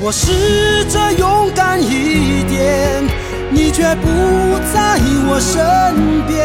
[0.00, 3.04] 我试着勇敢一点，
[3.52, 4.08] 你却不
[4.74, 5.54] 在我身
[6.26, 6.36] 边。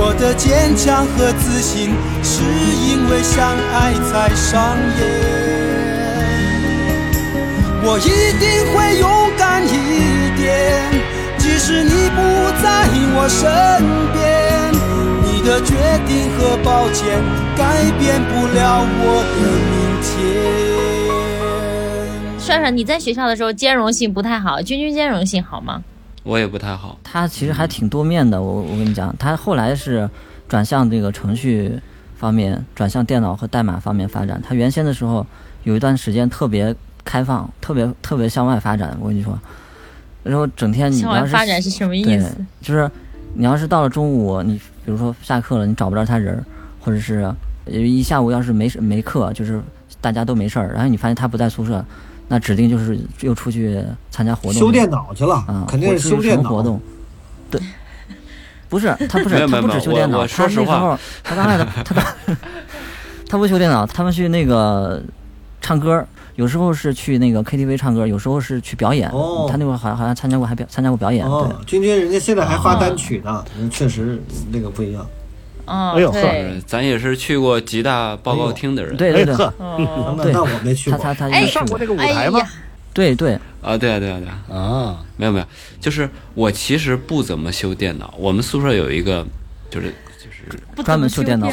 [0.00, 1.90] 我的坚强和自信，
[2.22, 2.44] 是
[2.86, 3.34] 因为相
[3.74, 5.00] 爱才上演。
[7.82, 10.46] 我一定会勇敢一点，
[11.36, 12.22] 即使你不
[12.62, 12.86] 在
[13.16, 13.42] 我身
[14.12, 14.17] 边。
[15.48, 15.72] 你的决
[16.06, 17.08] 定和抱歉，
[17.56, 19.40] 改变不了我的
[19.72, 20.12] 明天。
[22.38, 25.82] 帅帅，你在学校的时候兼容性不太好，君君兼容性好吗？
[26.22, 26.98] 我也不太好。
[27.02, 30.06] 他其实还挺多面的，我我跟你讲，他后来是
[30.46, 31.80] 转向这个程序
[32.18, 34.38] 方面，转向电脑和代码方面发展。
[34.46, 35.26] 他原先的时候
[35.62, 38.94] 有一段时间特别开放，特别特别向外发展。
[39.00, 39.38] 我跟你说，
[40.24, 42.90] 然后整天你向外要是发展是什么意对思？，就是
[43.32, 46.42] 你要是到了中午，你比如说下课了，你找不着他人儿，
[46.80, 47.30] 或者是
[47.66, 49.60] 呃一下午要是没没课，就是
[50.00, 51.84] 大家都没事儿，然后你发现他不在宿舍，
[52.28, 54.54] 那指定就是又出去参加活动。
[54.54, 56.42] 了，修电脑去了啊，，肯定是修电脑。
[56.42, 56.80] 什么活动。
[57.50, 57.60] 对，
[58.70, 62.02] 不是他不是他不止修电脑，他那时候他刚来的他刚
[63.28, 65.02] 他不修电脑，他们去那个
[65.60, 66.02] 唱歌，
[66.38, 69.10] 有时候是去那个 KTV 唱歌，有时候是去表演。
[69.10, 74.22] 哦他那会儿好像好像参加过还表参加过表演，哦，君君人家现在还发单曲呢，哦确实
[74.52, 75.04] 那个不一样。
[75.66, 78.96] 嗯，哎呦对，是咱也是去过吉大报告厅的人。
[78.96, 80.98] 对对对那那我没去过。
[81.00, 82.38] 他他他哎也是上过这个舞哎台吗？
[82.38, 82.48] 呀，
[82.94, 85.46] 对对，啊，对啊，对啊，对啊，啊，没有没有，
[85.80, 88.14] 就是我其实不怎么修电脑。
[88.16, 89.26] 我们宿舍有一个，
[89.70, 89.88] 就是
[90.22, 91.50] 就是专门修电脑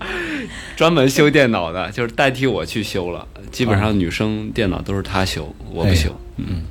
[0.76, 3.26] 专门修电脑的，就是代替我去修了。
[3.50, 6.10] 基本上女生电脑都是她修，我不修。
[6.36, 6.62] 嗯，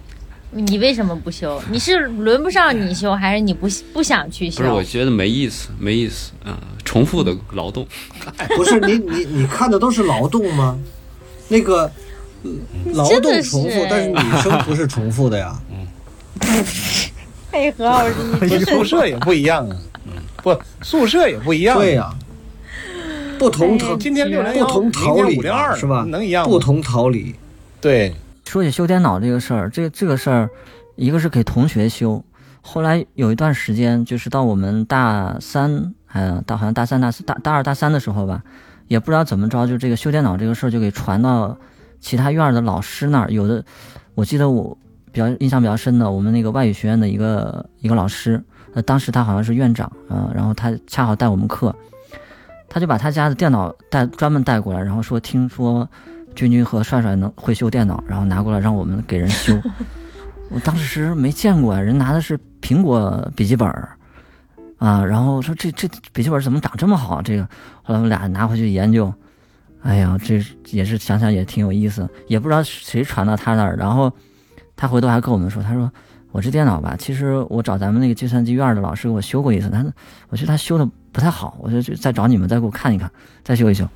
[0.51, 1.61] 你为什么不修？
[1.71, 4.57] 你是轮不上你修，还是你不 不想去修？
[4.57, 7.87] 不是，我觉得没意思，没意思啊、重复的劳动。
[8.37, 10.77] 哎 不是你你你看的都是劳动吗？
[11.47, 11.89] 那个
[12.43, 12.51] 呃
[12.93, 15.57] 劳动重复，但是女生不是重复的呀。
[17.51, 19.77] 哎，何老师，你宿舍也不一样啊，
[20.43, 21.77] 不，宿舍也不一样。
[21.77, 22.13] 对呀，
[23.43, 26.05] 不同桃今天六零幺，不同桃李明天五零二是吧？
[26.07, 26.49] 能一样吗？
[26.49, 27.35] 不同桃李。
[27.81, 30.49] 对，说起修电脑这个事儿，这这个事儿，
[30.95, 32.23] 一个是给同学修，
[32.61, 38.41] 后来有一段时间，就是到我们大三，哎，大好像大三、大四、大大二、大三的时候吧，
[38.87, 41.57] 也不知道怎么着，就这个修电脑这个事儿就给传到
[41.99, 43.29] 其他院儿的老师那儿。
[43.29, 43.61] 有的，
[44.15, 44.77] 我记得我
[45.11, 48.41] 比较印象比较深的，我们那个外语学院的一个一个老师，
[48.73, 51.75] 呃，当时他好像是院长啊、呃然后他恰好带我们课，
[52.73, 55.87] 他就把他家的电脑带专门带过来，然后说听说
[56.33, 59.55] 君君和帅帅能会修电脑，然后拿过来让我们给人修。
[60.49, 63.89] 我当时没见过啊，人拿的是苹果笔记本儿
[64.79, 67.21] 啊，然后说这这笔记本怎么长这么好？
[67.21, 67.43] 这个
[67.83, 69.13] 后来我们俩拿回去研究，
[69.83, 74.11] 哎呀，这也是想想也挺有意思，也不知道谁传到他那儿，然后
[74.75, 75.91] 他回头还跟我们说，他说
[76.33, 79.93] 我这电脑吧，其实我找咱们那个计算机院的老师给我修过一次，但是
[80.29, 83.11] 我觉得他修的不太好，我就就再找你们再给我看一看，
[83.43, 83.87] 再修一修。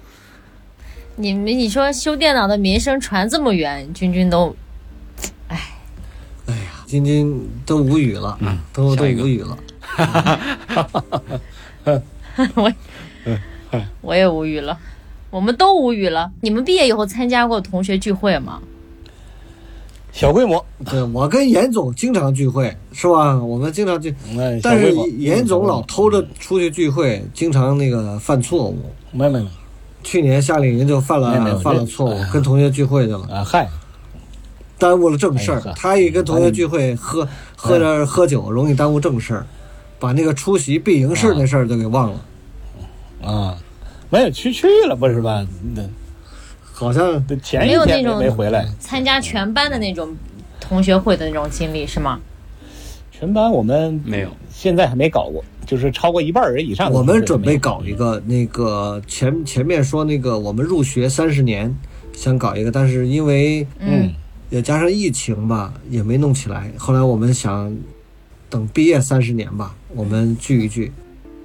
[1.15, 4.55] 你们你说修电脑的名声传这么远，君君都
[5.47, 5.59] 哎，
[6.45, 9.57] 哎呀晶晶都无语了，嗯都都无语了。
[14.01, 14.77] 我也无语了，
[15.31, 16.31] 我们都无语了。
[16.41, 18.61] 你们毕业以后参加过同学聚会吗？
[20.17, 23.37] 小规模，对我跟严总经常聚会，是吧？
[23.37, 28.79] 我们经常聚，哎，但是严总老偷着出去聚会，经常那个犯错误。
[29.11, 29.47] 没没没
[30.01, 33.27] 去年夏令营就犯了犯了错误，跟同学聚会去了。
[33.29, 33.69] 啊，嗨，
[34.79, 35.73] 耽误了正事儿哎。
[35.75, 39.45] 他一跟同学聚会喝喝点喝酒，容易耽误正事儿，
[39.99, 42.21] 把那个出席闭营式那事儿就给忘了。
[43.23, 43.55] 啊，
[44.09, 45.45] 没有去去了不是吧？
[45.75, 45.83] 那
[46.79, 48.67] 好像前没一天有那种没回来。
[48.79, 50.15] 参加全班的那种
[50.59, 52.19] 同学会的那种经历是吗？
[53.11, 61.75] 全班我们没有，现在还没搞过，就是超过一半人以上我们准备搞一个那个前前面说那个我们入学三十年，
[62.13, 64.13] 想搞一个，但是因为嗯
[64.51, 66.71] 也加上疫情吧，也没弄起来。
[66.77, 67.75] 后来我们想
[68.51, 70.91] 等毕业三十年吧，我们聚一聚。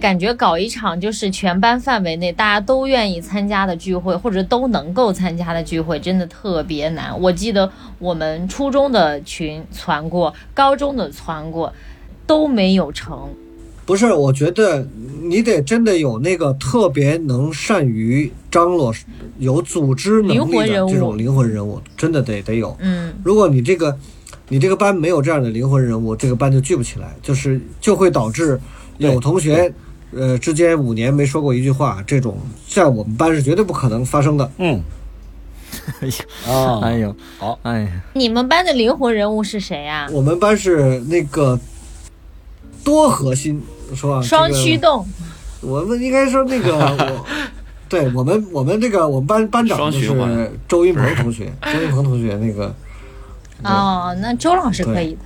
[0.02, 7.18] 感觉搞一场就是全班范围内大家都愿意参加的聚会，或者都能够参加的聚会，真的特别难。
[7.20, 11.72] 我记得我们初中的群传过，高中的传过，
[12.26, 13.28] 都没有成。
[13.86, 14.84] 不是，我觉得
[15.22, 18.92] 你得真的有那个特别能善于张罗、
[19.38, 22.76] 有组织能力的这种灵魂人物，真的得得有。
[22.80, 23.96] 嗯，如果你这个
[24.48, 28.58] 你这个班没有这样的灵魂人物，这个班就聚不起来，就是就会导致
[28.98, 29.72] 有同学
[30.14, 34.50] 呃之间五年没说过一句话，这种在我们班是绝对不可能发生的。
[34.58, 34.82] 嗯。
[36.00, 36.14] 哎呀，
[36.46, 40.06] 啊， 哎呦，好，哎呀，你们班的灵魂人物是谁啊？
[40.12, 41.58] 我们班是那个
[42.84, 43.60] 多核心
[43.94, 44.20] 是吧？
[44.20, 45.06] 双这个驱动，
[45.62, 47.26] 我们应该说那个 我，
[47.88, 52.74] 对我们我们这个我们班班长就是周云鹏同学， 周云鹏同学那个，
[53.64, 55.20] 哦，那周老师可以的，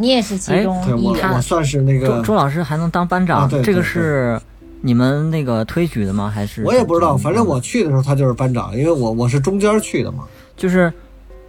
[0.00, 1.40] 你也是其中一员我。
[1.40, 4.40] 算是那周个，周老师还能当班长，啊对这个是
[4.80, 6.28] 你们那个推举的吗？
[6.34, 10.24] 还是我也不知道，反正我去的时候他就是班长，因为我我是中间去的嘛。
[10.56, 10.92] 就是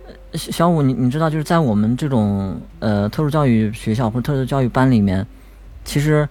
[0.05, 5.25] 呃小小五，你你知道，就是在我们这种呃特殊教育学校或者特殊教育班里面，
[5.83, 6.27] 其实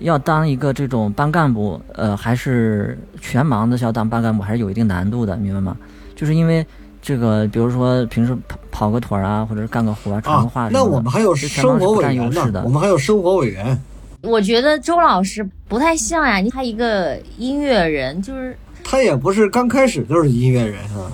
[0.00, 5.76] 要当一个这种班干部，呃，还是全盲的要当班干部，还是有一定难度的，明白吗？
[6.14, 6.64] 就是因为
[7.02, 13.80] 这个，比如说平时跑跑个腿儿啊，或者是干个活儿、传个话那我们还有生活委员呢我们还有生活委员，
[14.22, 21.10] 我觉得周老师不太像呀，他一个音乐人，就是，他也不是刚开始就是音乐人啊。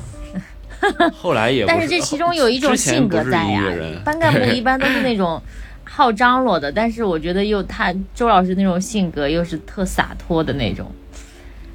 [1.16, 3.62] 后来也但是这其中有一种性格在呀。
[4.05, 5.40] 班干部一般都是那种
[5.85, 10.90] 好张罗的，但是我觉得又他周老师那种性格又是特洒脱的那种，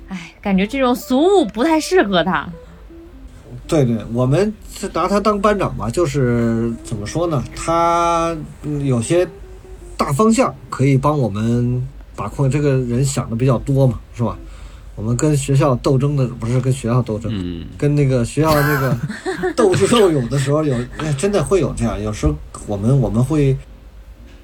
[0.10, 2.47] 哎，感觉这种俗物不太适合他。
[3.68, 7.44] 对对，我们是拿他当班长吧，就是怎么说呢？
[7.56, 9.28] 他嗯有些
[9.98, 12.50] 大方向可以帮我们把控。
[12.50, 14.38] 这个人想的比较多嘛，是吧？
[14.96, 18.98] 我们跟学校斗争的不是跟学校斗争，嗯，跟那个学校那个
[19.56, 22.00] 斗智斗勇的时候有， 哎真的会有这样。
[22.02, 22.36] 有时候
[22.68, 23.58] 我们我们会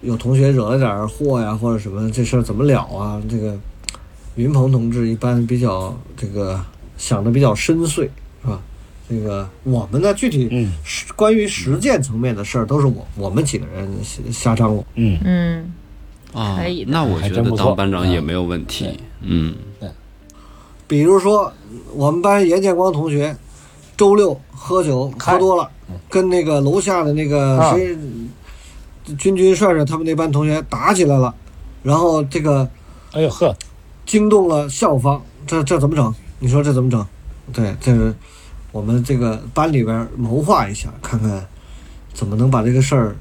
[0.02, 3.22] 有同学惹了点祸呀，或者什么，这事儿怎么了啊？
[3.30, 3.58] 这个
[4.36, 6.60] 云鹏同志一般比较这个
[6.98, 7.88] 想的比较深邃，
[8.42, 8.60] 是吧？
[9.10, 10.72] 这个我们呢，具体嗯
[11.16, 14.86] 关于实践层面的事儿，都是我我们几个人瞎瞎张罗。
[14.96, 15.74] 嗯，嗯，
[16.34, 19.00] 啊可以，那我觉得当班长也嗯没有问题对。
[19.22, 19.56] 嗯，
[20.88, 21.52] 比如说，
[21.94, 23.36] 我们班严建光同学
[23.96, 25.70] 周六喝酒喝多了，
[26.10, 27.98] 跟那个楼下的那个啊谁，
[29.18, 31.34] 军军帅帅他们那班同学打起来了，
[31.82, 32.70] 然后这个
[33.14, 33.56] 哎呦呵，
[34.06, 36.14] 惊动了校方，这这怎么整？
[36.40, 37.06] 你说这怎么整？
[37.54, 38.14] 对，这是
[38.72, 41.46] 我们这个班里边谋划一下，看看
[42.14, 43.16] 怎么能把这个事儿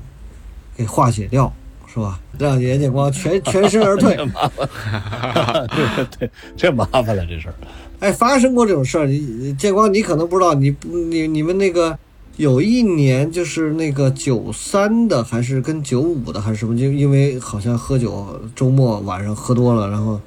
[0.76, 1.52] 给化解掉，
[1.86, 2.20] 是吧？
[2.38, 4.16] 让严建光全全身而退。
[4.16, 7.54] 对对，这麻烦了这事儿。
[8.00, 11.98] 哎，发生过这种事儿，你建光，你可能不知道，你不你你们那个
[12.36, 16.76] 有一年就是那个九三的，还是跟九五的，还是什么？
[16.78, 20.20] 就因为好像喝酒，周末晚上喝多了，然后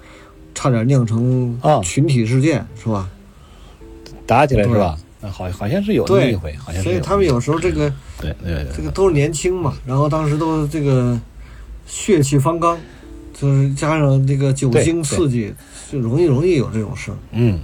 [0.55, 3.07] 差点酿成啊群体事件，是吧？
[4.25, 4.97] 打起来是吧？
[5.21, 11.19] 啊好，好像是有那么一回，好像是所以他们有时候这个对对对这个都是年轻嘛，然后当时都这个
[11.85, 12.77] 血气方刚，
[13.33, 15.53] 就是加上这个酒精刺激，
[15.91, 17.17] 就容易容易有这种事儿。
[17.31, 17.59] 嗯，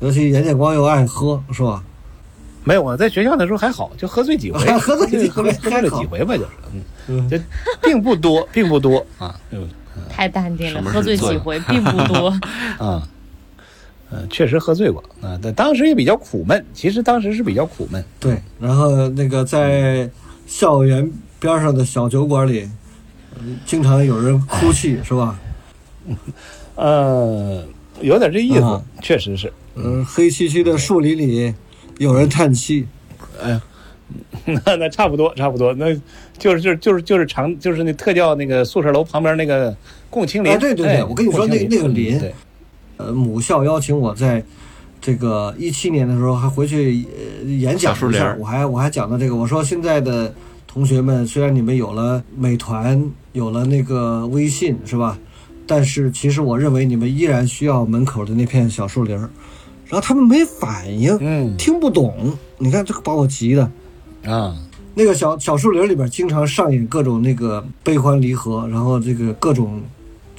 [0.00, 1.82] 尤其严建光又爱喝，是吧？
[2.64, 7.28] 没有，我在学校的时候还好，就喝醉几回， 喝醉几回喝 喝醉了几回吧，就是，嗯，嗯。
[7.28, 7.40] 这
[7.82, 9.68] 并不多，并不多啊，嗯
[10.08, 11.30] 太淡定了，喝醉醉？
[11.32, 12.28] 几回并不多。
[12.78, 13.06] 啊，
[14.12, 20.08] 嗯，确实喝醉过啊，但当时也比较苦闷，其实当时是比较苦闷，对，然后那个在
[20.46, 21.10] 校园
[21.40, 22.68] 边上的小酒馆里，
[23.40, 25.38] 嗯经常有人哭泣，是吧？
[26.74, 27.64] 呃，
[28.00, 31.54] 有点这意思啊，确实是，嗯，黑漆漆的树林里
[31.98, 32.86] 有人叹气，
[33.42, 33.60] 哎
[34.44, 35.86] 那 那差不多，差不多，那
[36.36, 39.74] 就是就是就是就是长就是那特教那个宿舍楼旁边那个
[40.10, 42.34] 共青林，哎对对对哎我跟你说那那个林对，
[43.06, 44.44] 呃，母校邀请我在
[45.00, 47.04] 这个一七年的时候还回去
[47.44, 50.32] 呃演讲一下，我还我还讲到这个，我说现在的
[50.66, 55.18] 同学们虽然你们有了美团，有了那个微信是吧？
[55.66, 59.28] 但是其实我认为你们依然需要门口的那片小树林儿。
[59.86, 62.34] 然后他们没反应，嗯听不懂。
[62.56, 63.70] 你看这个把我急的。
[64.24, 64.56] 啊，
[64.94, 69.82] 那个小小树林里边经常上演各种那个悲欢离合，然后这个各种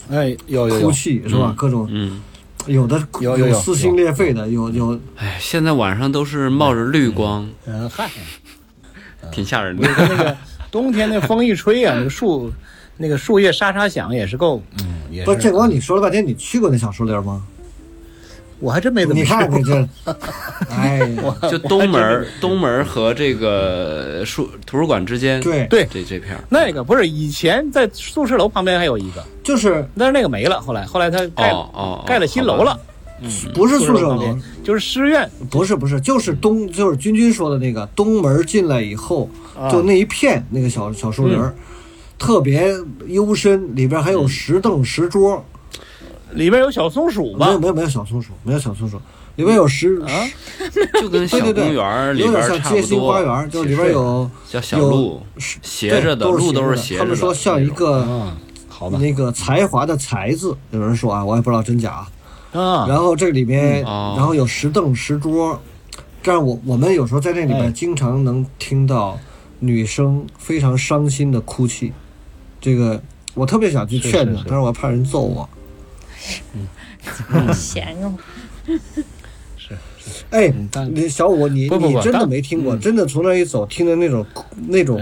[0.09, 1.51] 哎，有有哭，泣是吧？
[1.51, 2.19] 嗯各种嗯，
[2.67, 4.69] 有的有有有撕心裂肺的，有。
[4.69, 8.09] 有哎，现在晚上都是冒着绿光，嗯，嗨，
[9.31, 9.87] 挺吓人的。
[9.97, 10.37] 那个
[10.71, 12.51] 冬天那风一吹啊，那个树
[12.97, 17.43] 那个树叶沙沙响也是够，嗯，也不是建光，你说了半天，你去过那小树林吗？
[18.63, 19.87] 我还真没怎么看你这，
[20.71, 21.01] 哎，
[21.51, 25.67] 就东门儿东门儿和这个书图书馆之间，对。
[25.67, 25.85] 对。
[25.91, 26.41] 这这片儿。
[26.49, 29.85] 那个不是以前在宿舍楼旁边还有一个，就是。
[29.97, 32.79] 但是那个没了，后来后来他盖了、哦哦，盖了新楼了，
[33.53, 39.69] 不是宿舍楼，就是师院，不是不是，就是东就是君君说的那个东门进来以后，啊。
[39.69, 41.53] 就那一片那个小小树林儿，
[42.17, 42.73] 特别
[43.07, 45.43] 幽深，里边还有石凳石桌，
[46.35, 47.59] 里边有小松鼠吗没有？
[47.59, 48.97] 没有没有小松鼠，没有小松鼠，
[49.35, 50.07] 里边有石啊，
[51.01, 57.05] 就跟小对对对公园儿里有点像街心花，园，就里边有叫小有路，是斜着的对路都是是斜着的。
[57.05, 58.31] 他们说像一个嗯，
[58.67, 62.05] 好吧，那个才华的才字，有人说啊，我也不知道真假。
[62.53, 65.59] 啊，然后这里面，嗯哦然后有石凳石桌，
[66.21, 69.19] 这样我我们有时候在那里哎边经常能听到
[69.59, 71.91] 女生非常伤心的哭泣，
[72.61, 73.01] 这个
[73.33, 75.49] 我特别想去劝她，是是是但是我怕人揍我。
[77.53, 78.13] 闲哦，
[80.29, 84.25] 哎嗯，但你小五，你不不不你真的没听过，嗯真的从那儿一走，听的那种
[84.67, 85.01] 那种，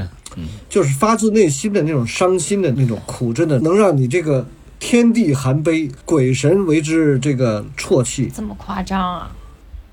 [0.69, 4.45] 就是发自内心的那种伤心的那种苦，真的能让你这个
[4.80, 8.32] 天地含悲，鬼神为之这个啜泣。
[8.34, 9.32] 这么夸张啊？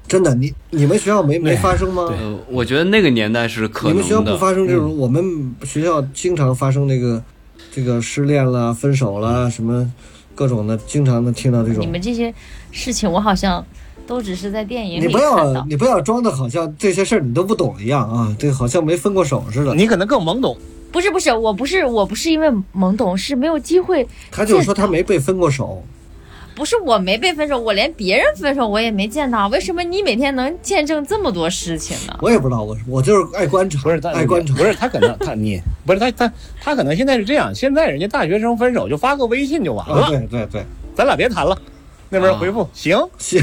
[0.06, 2.04] 真的，你你们学校没没发生吗？
[2.10, 4.38] 呃，我觉得那个年代是可能的你们学校不。
[4.38, 4.96] 发生这种？
[4.96, 7.22] 我们学校经常发生那个
[7.70, 9.92] 这个失恋了、分手了什么
[10.38, 11.86] 各种的，经常能听到这种你。
[11.88, 12.32] 们这些
[12.70, 13.64] 事情，我好像
[14.06, 15.52] 都只是在电影里你不看到。
[15.52, 19.74] 要你不要装的好像这些事儿你都不懂一样啊，对好像没分过手似的。
[19.74, 20.56] 你可能更懵懂，
[20.92, 24.06] 不是不是，我不是我不是因为懵懂，是没有机会。
[24.30, 25.82] 他就是说他没被分过手，
[26.58, 29.46] 不是我没被分手，我连别人分手我也没见到。
[29.46, 32.18] 为什么你每天能见证这么多事情呢？
[32.20, 34.52] 我也不知道，我我就是爱观察，不是他爱观察。
[34.56, 41.56] 不是他可能他你不是他他他可能现在是这样，现在人家大学生分手就发个微信就完啊，了，对对对，咱俩别谈了。
[42.10, 43.40] 那边回复、行，行，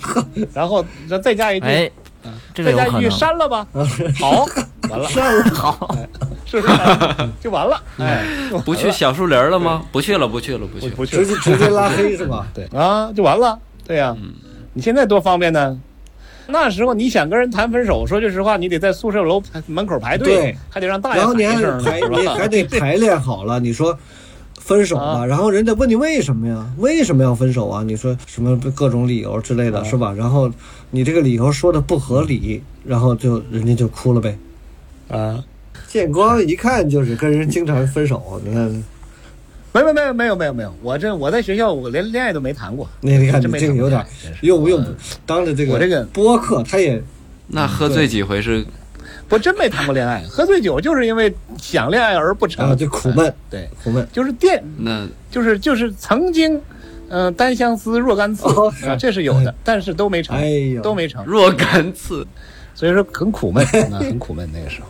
[0.52, 0.84] 然后
[1.22, 1.90] 再加一句，哎，
[2.64, 3.10] 这个再加一句有可能。
[3.18, 3.66] 删了吧，
[4.20, 4.46] 好，
[4.90, 5.96] 完了，删了好，
[6.44, 6.74] 是不是？
[7.40, 8.24] 就完了，哎，
[8.64, 9.82] 不去小树林了吗？
[9.92, 12.46] 不去了，不去了，不去直接直接拉黑是吧？
[12.54, 13.58] 对啊，就完了。
[13.86, 14.14] 对呀、
[14.74, 15.78] 你现在多方便呢。
[16.50, 23.60] 那时候你想跟人谈分手，说句实话，你得在宿舍楼门口排队，还得让大爷然后你还喊一声呢，还得排练好了。
[23.60, 23.96] 你说
[24.68, 26.70] 分手吧，啊然后人家问你为什么呀？
[26.76, 27.82] 为什么要分手啊？
[27.82, 30.12] 你说什么各种理由之类的，啊是吧？
[30.12, 30.52] 然后
[30.90, 34.38] 你这个理由说的不合理，然后就人家就哭了呗。
[35.08, 35.42] 啊，
[35.88, 38.84] 建光一看就是跟人经常分手，你看，
[39.72, 44.06] 没有没有没有没有没有，我这我在学校我连恋爱都没谈过，那你看你真没谈过这个有点
[44.42, 44.84] 用不用
[45.24, 47.02] 当着这个我这个播客，他也
[47.46, 48.62] 那喝醉几回是
[49.28, 54.06] 我真没谈过恋爱，喝醉酒就是因为想恋爱而不成，啊就苦闷对，苦闷。
[54.12, 56.60] 就是电，那就是就是曾经，
[57.10, 62.26] 嗯、单相思若干次、哦啊，这是有的， 但是都没成，哎呦都没成，若干次。
[62.74, 64.86] 所以说很苦闷， 啊，很苦闷那个时候。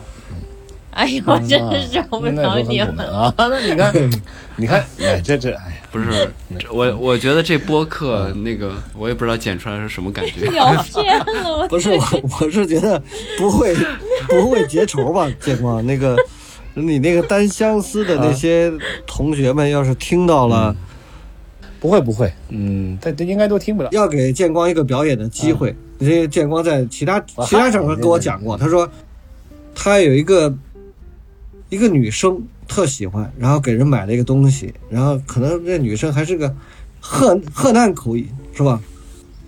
[0.90, 3.04] 哎呦，我真是受不那时候了你了。
[3.16, 3.34] 啊！
[3.38, 4.10] 那你看，
[4.56, 6.30] 你看，哎，这这，哎呀，不是，
[6.70, 10.46] 我我觉得这播客那个，我也不知道剪出来是什么感觉。
[10.54, 11.66] 要骗了！
[11.68, 13.02] 不是我，我是觉得
[13.38, 13.74] 不会
[14.28, 16.16] 不会结仇吧，建光那个
[16.74, 18.72] 你那个单相思的那些
[19.06, 20.76] 同学们，要是听到了，
[21.80, 23.88] 不会不会，嗯，他他应该都听不了。
[23.92, 25.74] 要给建光一个表演的机会。
[26.00, 28.88] 因为建光在其他啊其他场合跟我讲过，他说
[29.74, 30.54] 他有一个
[31.70, 36.54] 一个女生特喜欢，然后给人买了一个东西，然后可能这女生还是个
[37.00, 38.80] 河河南口音，是吧？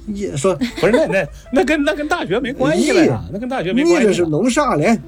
[0.06, 4.24] 也说不是，那那那跟那跟大学没关系了呀， 那跟大学没你这是。
[4.24, 4.98] 弄啥嘞？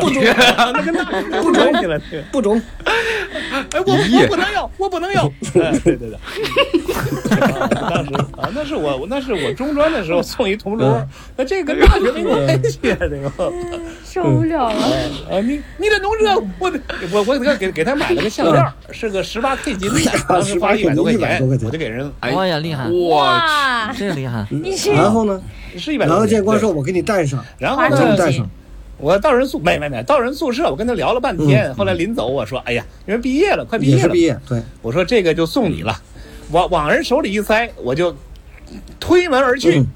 [0.00, 1.04] 不中那跟大
[1.42, 2.00] 不中你了。
[2.30, 5.24] 不中， 哎，我我不能要，我不能要。
[5.54, 6.14] 哎，对对对。
[6.14, 11.00] 啊当时啊，那是我那是我中专的时候送一同桌，
[11.36, 13.32] 那这跟大学没关系啊，这个。
[14.04, 14.86] 受不了了。
[15.30, 16.80] 啊，你你得弄这，我得
[17.12, 25.40] 我我给他给给他买了个项链，是个十八 K 金的，当时花一百多块100钱，多块钱我就给人哎呀，厉害，我哇，这个厉害，你是然后呢，
[25.76, 26.28] 是一百然后多块钱。
[26.28, 28.50] 对建光说：“我给你戴上，然后呢，金上。
[28.98, 35.96] 我到人宿没没没到人宿舍，我跟他聊了半天，后来临走我说：哎呀，因为毕业了，快毕业了毕，业，对，我说这个就送你了，
[36.50, 38.14] 往往人手里一塞，我就
[39.00, 39.86] 推门而去，嗯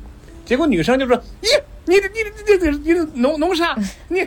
[0.45, 1.49] 结果女生就说：咦。
[1.85, 3.77] 你你你的你的你的农农沙，
[4.07, 4.27] 你你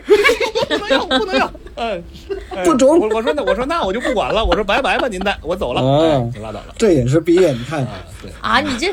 [0.77, 2.03] 不能要不能要，嗯，
[2.49, 6.75] 呃不中我我说那我说那我就不管了，我说拜拜吧，您的，我走了，哦哎就拉倒了。
[6.77, 7.53] 这也是毕业。
[7.53, 7.87] 你看，
[8.21, 8.91] 对，啊，你这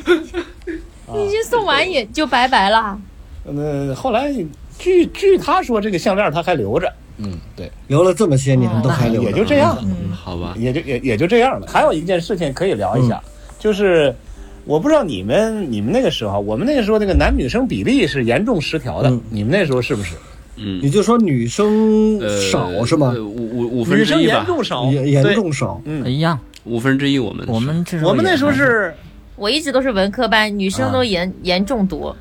[1.13, 2.97] 你这送完也就拜拜了。
[3.47, 4.33] 嗯，后来
[4.79, 9.83] 据据他说，这个项链他还留着，嗯，对，留了这么些年都还留着，也就这样了。
[9.85, 11.67] 嗯好吧，也就也也就这样了。
[11.67, 13.21] 还有一件事情可以聊一下，
[13.59, 14.15] 就是
[14.65, 20.15] 我不知道你们你们那个时候，我们那个时候那个男女生比例是严重失调的，嗯你们那时候是不是？
[20.57, 23.25] 嗯你，就说女生呃少是吗呃？
[23.25, 25.35] 五五五分女生严之一吧，重少，严严。
[25.35, 26.39] 重少，嗯，一样。
[26.65, 28.95] 五分之一我们我们那时候是，
[29.35, 32.15] 我一直都是文科班，女生都严、严重读。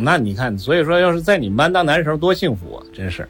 [0.00, 3.28] 那你看，所以说要是在你们班当男生多幸福啊，真是。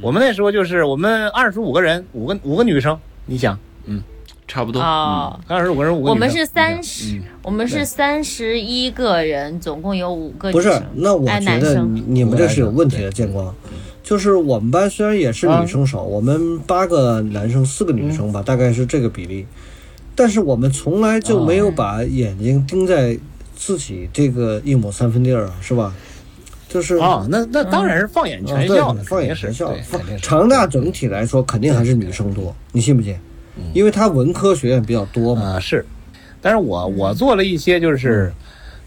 [0.00, 4.02] 我们那时候就是我们二十五个人，五个五个女生，你想，嗯
[4.46, 4.80] 差不多。
[4.80, 10.70] 哦，二十五个人五个女生，我们是三十、我们是三十一个人，总共有五个不是。？
[10.94, 13.54] 那我哎觉得你你们这是有问题的，建光。
[14.02, 19.46] 就是我们班虽然也是女生少，我们八个男生四个女生吧，大概是这个比例，
[20.16, 23.16] 但是我们从来就没有把眼睛盯在
[23.60, 25.94] 自己这个一亩三分地儿啊，是吧？
[26.66, 29.70] 就是啊，那那当然是放眼全校的，放眼全校。
[29.72, 30.24] 对，放肯定是。
[30.24, 33.14] 长大整体来说肯定还是女生多，你信不信？
[33.74, 35.42] 因为他文科学院比较多嘛。
[35.42, 35.84] 啊、是，
[36.40, 38.32] 但是我我做了一些，就是、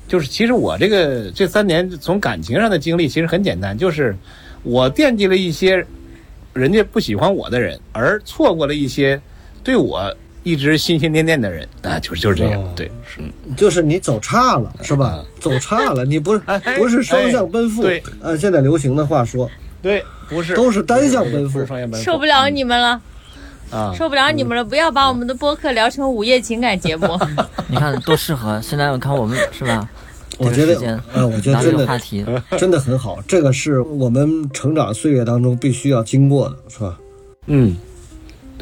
[0.08, 4.16] 就是其实我这个这三年从感情上的经历其实很简单，就是
[4.64, 5.86] 我惦记了一些
[6.54, 9.22] 人家不喜欢我的人，而错过了一些
[9.62, 10.12] 对我
[10.44, 13.22] 一直心心念念的人啊，就是就是这样，哦对，是
[13.56, 15.24] 就是你走差了，是吧？
[15.40, 18.04] 走差了，你不是 哎哎不是双向奔赴哎对？
[18.22, 19.50] 按现在流行的话说，
[19.82, 23.02] 对，不是都是单向奔赴双向奔赴，受不了你们了，
[23.72, 24.64] 啊，受不了你们了！
[24.64, 27.08] 不要把我们的播客聊成午夜情感节目。
[27.68, 28.62] 你看多适合。
[28.62, 29.90] 现在我看我们是吧？
[30.40, 32.26] 我觉得呃，我觉得真的话题？
[32.58, 36.98] 真的很好，这个是我们成长岁月当中必须要经过的，是吧？
[37.48, 37.76] 嗯，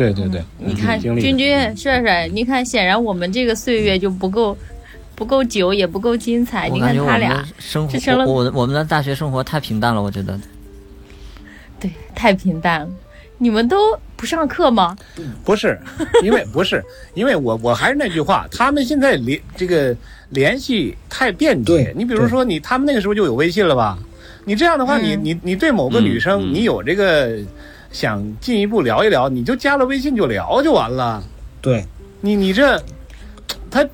[0.02, 4.58] 对对对，你看，君君、帅帅，你看，显然我们这个岁月就不够，
[5.16, 6.68] 不够久，也不够精彩。
[6.70, 10.40] 你看他俩，生这成了活，我我我们的大学生活太平淡了，我觉得。
[11.80, 12.90] 对，太平淡了。
[13.38, 14.96] 你们都不上课吗？
[15.44, 15.80] 不是，
[16.24, 16.84] 因为不是，
[17.16, 19.96] 因为我我还是那句话，他们现在联这个
[20.30, 21.92] 联系太便捷。
[21.96, 23.98] 你比如说你，他们那个时候就有微信了吧？
[24.46, 27.38] 你这样的话，你嗯你你对某个女生，你有这个
[27.92, 31.24] 想进一步聊一聊，你就加了微信就聊就完了。
[31.62, 31.86] 对，
[32.22, 32.82] 你你这
[33.70, 33.86] 他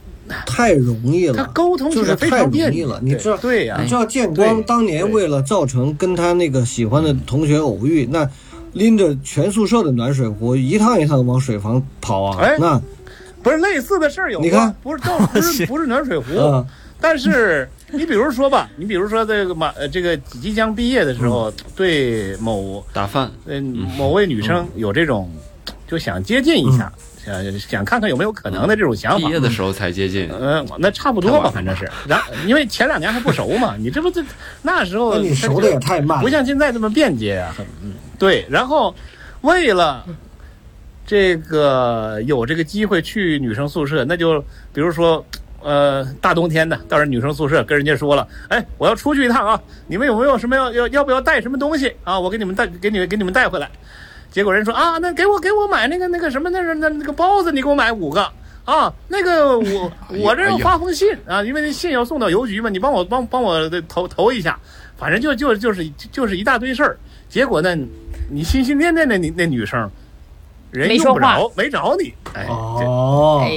[0.45, 1.33] 太容易了。
[1.33, 2.99] 他，沟通就是太容易了。
[3.01, 3.77] 你知道，对呀。
[3.81, 8.29] 你知道建光当年为了造成跟他那个喜欢的同学偶遇，那
[8.73, 12.79] 拎着全宿舍的暖水壶一趟一趟往水房跑啊哎，那
[13.41, 14.75] 不是类似的事儿有吗，你看。
[14.83, 16.65] 不是倒不是 不是暖水壶，啊，
[16.99, 23.63] 但是你比如说吧，你比如说这个马呃这个即将毕业的时候，对某打饭，嗯
[23.97, 25.31] 某位女生有这种
[25.87, 26.91] 就想接近一下，
[27.23, 29.39] 想想看看有没有可能的这种想法毕业。
[29.39, 31.89] 的时候才接近，嗯，那差不多吧，反正是。
[32.05, 34.21] 然后因为前两年还不熟嘛，你这不这
[34.61, 36.19] 那时候熟的也太慢。
[36.21, 37.55] 不像现在这么便捷啊。
[37.81, 38.45] 嗯，对。
[38.49, 38.93] 然后
[39.41, 40.05] 为了
[41.05, 44.41] 这个有这个机会去女生宿舍，那就
[44.73, 45.25] 比如说。
[45.61, 52.19] 呃，大冬天的到人女生宿舍跟人家说了，哎，我要出去一趟啊，你们有没有什么要要要不要带什么东西啊？
[52.19, 53.69] 我给你们带给你们给你们带回来。
[54.29, 58.21] 结果人说啊，那给我给我买那个那个什么那个那那个包子，你给我买五个
[58.65, 58.93] 啊。
[59.07, 64.59] 那个我 我这要发封信啊，因为那信要送到邮局嘛，你帮我帮帮我投投一下。
[64.97, 66.97] 反正就就就是就是一大堆事儿。
[67.29, 67.75] 结果呢，
[68.31, 69.89] 你心心念念的那那女生，
[70.71, 73.49] 人用不没说话着，没找你，哎，哦，哎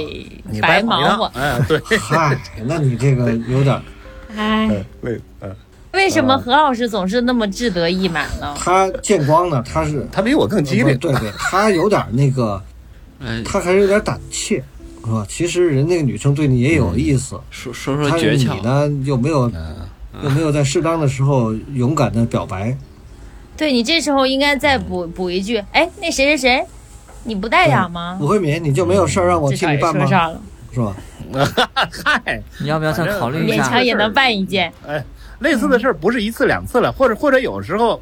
[0.49, 1.25] 你，白白忙忙活。
[1.39, 3.81] 哎，对，嗨，那你这个有点，
[4.35, 5.53] 哎， 为，嗯，
[5.93, 8.55] 为什么何老师总是那么志得意满呢？
[8.57, 12.61] 他见光呢，他是他比我更激烈，对对，他有点那个，
[13.23, 14.63] 哎，他还是有点胆怯，
[15.05, 15.25] 是吧？
[15.27, 19.51] 其实人那个女生对你也有意思，说说说但是你诀窍，呢有没有
[20.23, 22.75] 又没有在适当的时候勇敢的表白？
[23.57, 26.65] 对你这时候应该再补补一句，哎，那谁谁谁，
[27.23, 28.27] 你不带雅吗吴？
[28.27, 30.05] 慧敏，你就没有事儿让我替你办吗？
[30.73, 30.95] 是吧？
[32.03, 33.69] 嗨，你要不要再考虑一下勉？
[33.69, 34.71] 强也能办一件。
[34.87, 35.03] 哎，
[35.39, 38.01] 类似的事儿不是一次两次了，或者或者有时候，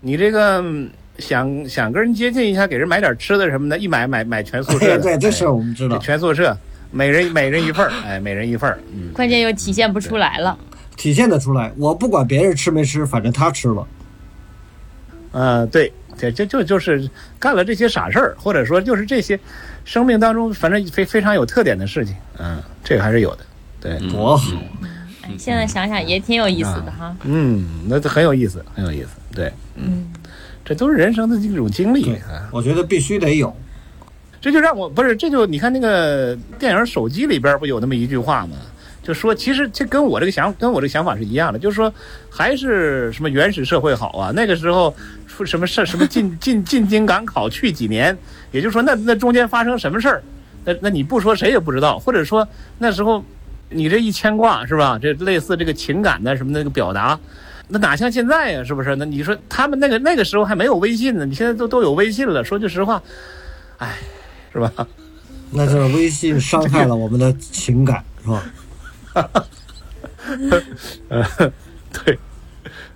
[0.00, 4.98] 你这个嗯想想跟人接近一下，给人买点吃的什么的，一买买买全宿舍的。
[5.02, 6.56] 对，这事哎儿我们知道，全宿舍，
[6.90, 8.78] 每人每人一份儿，哎，每人一份儿。
[8.92, 10.58] 嗯，关键又体现不出来了。
[10.96, 11.70] 体现得出来。
[11.76, 13.86] 我不管别人吃没吃，反正他吃了。
[15.32, 17.08] 呃，对，这就就就是
[17.38, 19.38] 干了这些傻事儿，或者说就是这些
[19.84, 22.14] 生命当中反正非非常有特点的事情。
[22.38, 23.46] 嗯，这个还是有的。
[23.80, 24.56] 对，多好！
[25.22, 27.14] 哎现在想想也挺有意思的哈。
[27.22, 29.10] 嗯，那很有意思，很有意思。
[29.34, 30.10] 对，嗯，
[30.64, 32.48] 这都是人生的这种经历啊。
[32.50, 33.54] 我觉得必须得有。
[34.40, 38.56] 这就让我不是，这就你看那个电影《手机》里边不有那么一句话吗？
[39.02, 41.92] 就说其实这跟我这个想跟我这个想法是一样的，就是说
[42.30, 44.32] 还是什么原始社会好啊。
[44.34, 44.94] 那个时候
[45.38, 48.16] 出什么事什么进 进进京赶考去几年，
[48.50, 50.22] 也就是说那那中间发生什么事儿，
[50.64, 52.46] 那那你不说谁也不知道，或者说
[52.78, 53.24] 那时候
[53.70, 54.98] 你这一牵挂是吧？
[55.00, 57.18] 这类似这个情感的什么那个表达。
[57.68, 58.96] 那哪像现在呀、是不是？
[58.96, 62.42] 那你说他们那个那个时候还没有微信呢，你现在都都有微信了。
[62.42, 63.00] 说句实话，
[63.78, 63.96] 哎，
[64.52, 64.72] 是吧？
[65.50, 68.44] 那就是微信伤害了我们的情感，是吧？
[71.08, 71.24] 呃
[72.04, 72.18] 对，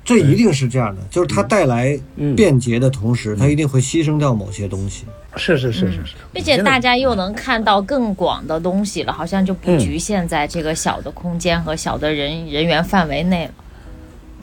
[0.05, 5.05] 这一定是这样的，就是它带来嗯便捷的同时，它一定会牺牲掉某些东西。
[5.37, 13.53] 是是是是是，并且大家又能看到更广的东西了，好像就不嗯局限在这个小的空间和小的人人员范围内了。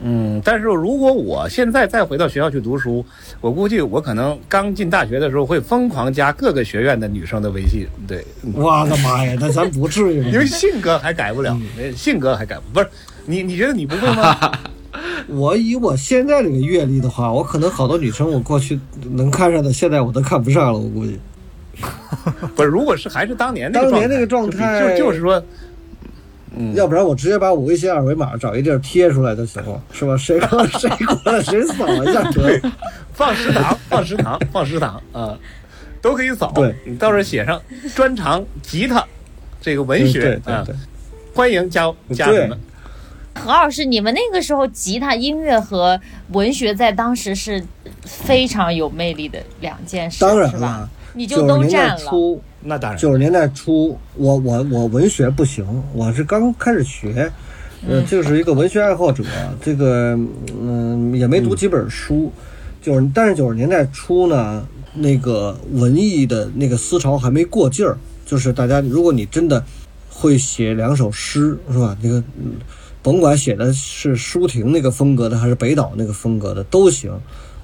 [0.02, 3.04] 嗯，但是如果我现在再回到学校去读书，
[3.40, 10.46] 我估计我可能刚进大学的时候会疯狂加各个学院的女生的微信，对，嗯我的妈呀，那咱不至于 因为？
[10.46, 12.88] 性格还改不了，呃 性格还改不是
[13.26, 14.52] 你你觉得你不会吗？
[15.28, 18.78] 我以我现在这个阅历的话，我可能好多女生我过去
[19.12, 20.78] 能看上的，现在我都看不上了。
[20.78, 21.18] 我估计
[22.54, 25.42] 不是，如果是还是当年那个当年那个状态就就是说，
[26.56, 30.16] 嗯，要不然我直接把我微信二维码找一地儿贴出来就行了，是吧？
[30.16, 32.72] 谁过 谁过来谁扫一下得了。
[33.14, 35.38] 放食堂，放食堂，放食堂啊，
[36.02, 36.52] 都可以扫。
[36.54, 37.60] 对，你到时候写上
[37.94, 39.04] 专长吉他，
[39.60, 40.66] 这个文学啊
[41.32, 42.56] 欢迎加加对什么？
[43.40, 45.98] 何老师，你们那个时候吉他音乐和
[46.32, 47.64] 文学在当时是
[48.04, 52.40] 非常有魅力的两件事，当然是吧了？，你就都占了。
[52.62, 55.64] 那当然，九十年代初，我我我文学不行，
[55.94, 57.32] 我是刚开始学，
[57.88, 59.24] 呃，就是一个文学爱好者，
[59.62, 60.18] 这个
[60.60, 62.30] 嗯也没读几本书，
[62.82, 64.62] 就是但是九十年代初呢，
[64.92, 69.64] 那个文艺的那个思潮还没过劲儿，就是大家如果你真的
[70.10, 71.96] 会写两首诗，是吧？
[72.02, 72.56] 那个嗯
[73.02, 77.12] 甭管写的是舒婷那个风格的还是北岛那个风格的都行，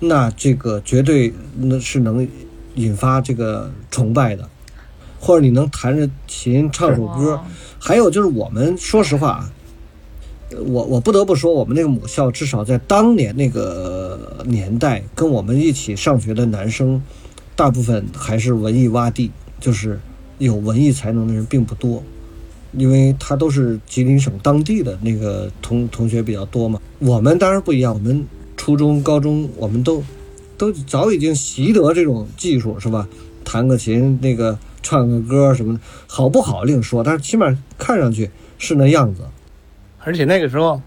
[0.00, 2.26] 那这个绝对那是能
[2.74, 4.48] 引发这个崇拜的。
[5.18, 7.40] 或者你能弹着琴唱首歌，
[7.80, 9.52] 还有就是我们说实话啊，
[10.50, 17.02] 呃我我不得不说，我们那个母校至少在当年那个年代，跟我们一起上学的男生，
[17.56, 19.98] 大部分还是文艺洼地，就是
[20.38, 22.04] 有文艺才能的人并不多，
[22.72, 26.80] 因为他都是吉林省当地的那个同同学比较多嘛。
[26.98, 30.02] 我们当然不一样，我们初中、高中我们都
[30.56, 33.08] 都早已经习得这种技术，是吧？
[33.44, 37.46] 弹个琴，那个唱个歌什么的，好不好另说，但是起码
[37.78, 39.22] 看上去是那样子。
[40.02, 40.80] 而且那个时候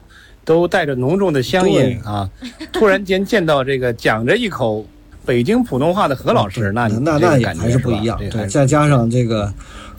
[0.43, 2.29] 都带着浓重的乡音啊，
[2.73, 4.85] 突然间见到这个讲着一口
[5.25, 8.19] 北京普通话的何老师，那那那也还是不一样。
[8.29, 9.53] 对，再加上这个，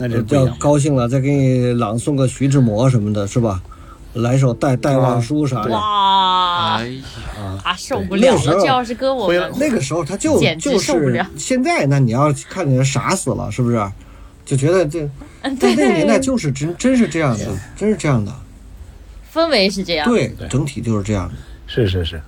[0.09, 0.47] 那这不一要。
[0.57, 3.63] 高兴了，再给你朗诵个徐志摩什么的，是吧？
[4.15, 5.71] 来首戴戴望舒啥的。
[5.71, 7.03] 哇哎呀，
[7.63, 8.37] 啊，受不了了！
[8.37, 13.93] 那时候这要是跟我们那个时候他就就是现在，那你要看见人傻死了，是不是？
[14.45, 15.09] 就觉得这
[15.43, 17.47] 嗯在那个年代就是真真是这样的，
[17.77, 18.33] 真是这样的。
[19.33, 21.35] 氛围是这样，对对，整体就是这样的。
[21.69, 22.21] 是是是，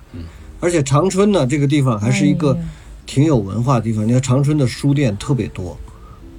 [0.61, 2.57] 而且长春呢，这个地方还是一个
[3.05, 4.07] 挺有文化的地方。
[4.07, 5.77] 你看长春的书店特别多，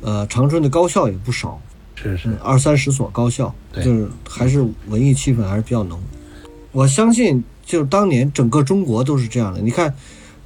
[0.04, 1.58] 呃，长春的高校也不少，
[1.94, 5.98] 是是嗯，二三十所高校，对就是还是文艺气氛还是比较浓。
[6.72, 9.60] 我相信，就是当年整个中国都是这样的。
[9.62, 9.94] 你看，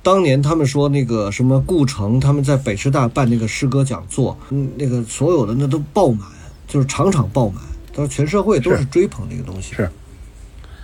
[0.00, 6.28] 当年他们说那个什么顾城，他们在北师大办那个诗歌讲座，嗯，那个所有的那都爆满，
[6.68, 7.60] 就是场场爆满，
[7.92, 9.74] 他说全社会都是是追捧这个东西。
[9.74, 9.90] 是，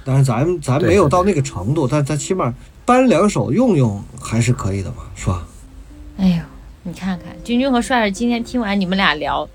[0.05, 2.53] 但是咱咱没有到那个程度，但咱起码
[2.85, 5.47] 搬两手用用还是可以的嘛，是吧？
[6.17, 6.43] 哎呦，
[6.87, 9.49] 你看看，君君和帅帅今天听完你们俩聊，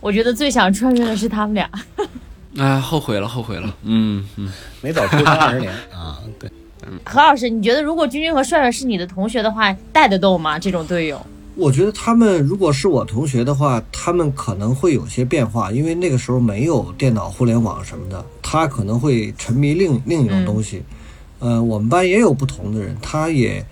[0.00, 1.70] 我觉得最想穿越的是他们俩。
[2.58, 3.72] 哎，后悔了，后悔了。
[3.84, 6.50] 嗯嗯，没早出生二十年 啊，对，
[7.06, 10.58] 何老师，你觉得如果君君和帅帅是你的同学的话，带得动吗？
[10.58, 11.24] 这种队友？
[11.54, 20.82] 我觉得他们如果是我同学的话，他们可能会有些变化，因为那个时候没有电脑、互联网什么的，他可能会沉迷另另一种东西。
[21.38, 23.64] 呃，我们班也有不同的人，他也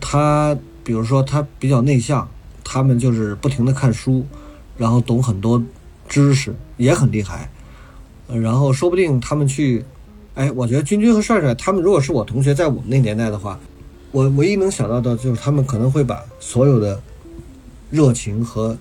[0.00, 2.28] 他比如说他比较内向，
[2.64, 4.26] 他们就是不停的看书，
[4.76, 5.62] 然后懂很多
[6.08, 7.50] 知识，也很厉害。
[8.28, 9.84] 然后说不定他们去，
[10.34, 13.58] 哎，我觉得君君和帅帅他们如果是我同学，在我们那年代的话，
[14.10, 17.00] 我唯一能想到的就是他们可能会把所有的
[17.90, 18.76] 热情和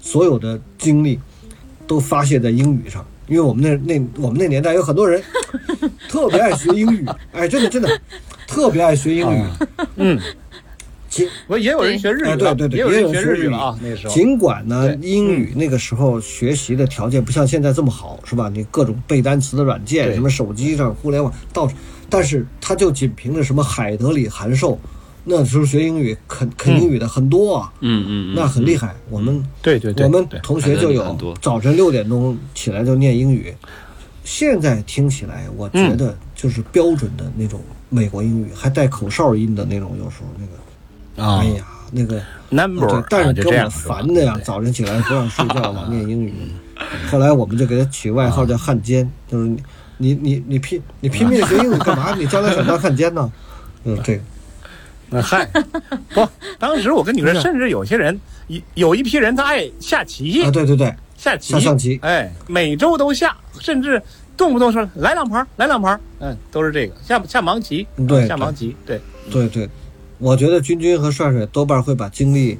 [0.00, 1.20] 所有的精力
[1.86, 5.22] 都发泄在英语上，因为我们那那我们那年代有很多人
[6.08, 8.00] 特别爱学英语，哎，真的真的
[8.46, 9.44] 特别爱学英语。
[9.96, 10.20] 嗯，
[11.46, 14.14] 不也有人学日语对对对，也有人学日语了啊，那时候。
[14.14, 18.48] 尽管呢，英语那个时候学习的条件不像现在这么好，是吧？
[18.48, 21.74] 你各种背单词的软件，什么手机上、互联网到处，
[22.08, 24.78] 但是他就仅凭着什么海德里函授，
[25.24, 28.94] 那时候学英语肯肯英语的很多啊，嗯嗯嗯，那很厉害。
[29.10, 33.54] 我们对对对，我们同学就有早晨六点钟起来就念英语，
[34.24, 35.96] 现在听起来我觉嗯。
[35.96, 40.52] 得就是标准的那种美国英语，还带口哨音的那种，有时候那个，
[41.16, 41.38] 啊。
[41.40, 42.20] 哎呀，那个。
[42.50, 46.32] ，number，对，但是跟我烦的呀，对早晨起来不让睡觉，老念英语。
[47.10, 49.62] 后来我们就给他取外号叫汉奸，就是你
[49.98, 52.14] 你你你拼你拼命学英语干嘛？
[52.16, 53.32] 你将来想当汉奸呢？
[53.84, 54.22] 嗯，这个
[55.10, 55.48] 那嗨，
[56.14, 60.42] 不，当时我跟你说，甚至有些人有有一批人他爱下棋。
[60.44, 61.98] 啊，，对对对，下棋，下象棋。
[62.02, 64.00] 哎，每周都下，甚至
[64.36, 69.00] 动不动说来两盘，来两盘，嗯，都是这个下下盲棋，对啊下盲棋，对，
[69.30, 69.68] 对对，
[70.18, 72.58] 我觉得君君和帅帅多半会把精力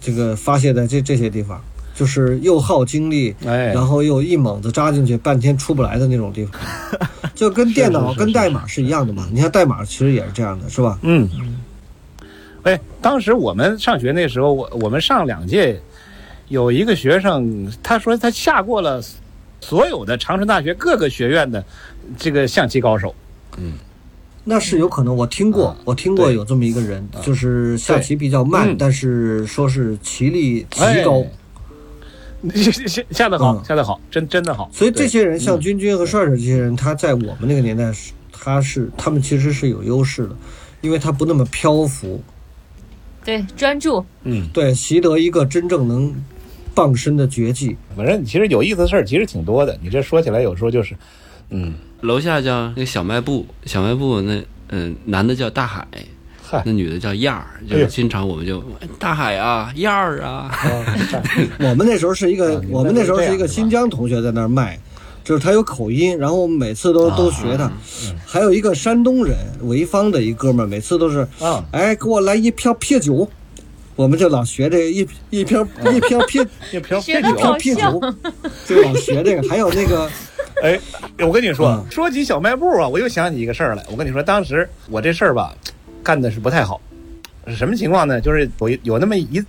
[0.00, 1.60] 这个发泄在这这些地方，
[1.94, 3.72] 就是又耗精力，哎。
[3.72, 6.60] 然后又一猛子扎进去，半天出不来的那种地方，
[7.34, 9.28] 就跟电脑跟代码是一样的嘛。
[9.32, 10.98] 你看代码其实也是这样的，是吧？
[11.02, 11.28] 嗯，
[12.62, 15.80] 哎，当时我们上学那时候，我我们上两届，
[16.48, 19.02] 有一个学生，他说他下过了
[19.60, 21.64] 所有的长春大学各个学院的
[22.16, 23.14] 这个象棋高手，
[24.44, 28.76] 那是有可能，我听过，啊我听过有这么一个人，就是下棋比较慢，嗯。
[28.78, 31.02] 但是说是棋力极哎。
[31.02, 31.24] 高，
[32.54, 33.64] 下下下得好，嗯。
[33.64, 34.68] 下得好，真真的好。
[34.72, 40.36] 所以这些人像君君和帅帅这些人，他在我们那个年代是，他是他们其实是有优势的，
[40.82, 42.22] 因为他不那么漂浮，
[43.24, 46.14] 对，专注，嗯，对，习得一个真正能
[46.74, 47.74] 傍身的绝技。
[47.96, 49.78] 反正其实有意思的事儿其实挺多的。
[49.82, 50.94] 你这说起来有时候就是，
[51.48, 51.72] 嗯，
[52.04, 55.86] 楼下叫那个小卖部，小卖部那嗯、男的叫大海，
[56.64, 60.50] 那女的叫燕儿，就是经常我们就哎大海啊，燕儿啊，
[61.60, 64.78] 我们那时候是一个啊，我们那时候是一个新疆同学在那儿卖，
[65.22, 67.70] 就是他有口音，然后我们每次都都学他。
[68.26, 73.28] 还有一个山东人潍坊的一哥们儿，每次都是啊，哎，给我来一瓶啤酒，
[73.96, 76.40] 我们就老学这个一一瓶一瓶啤
[76.72, 77.54] 一瓶学啤酒。
[77.58, 78.00] 啤酒，
[78.66, 79.48] 就老学这个。
[79.48, 80.10] 还有那个，
[80.62, 80.78] 哎，
[81.18, 83.84] 我跟你说，嗯说起小卖部啊，我又想起一个事儿来。
[83.90, 85.54] 我跟你说，当时我这事儿吧，
[86.02, 86.80] 干的是不太好。
[87.46, 88.20] 是什么情况呢？
[88.20, 89.44] 就是有有那么一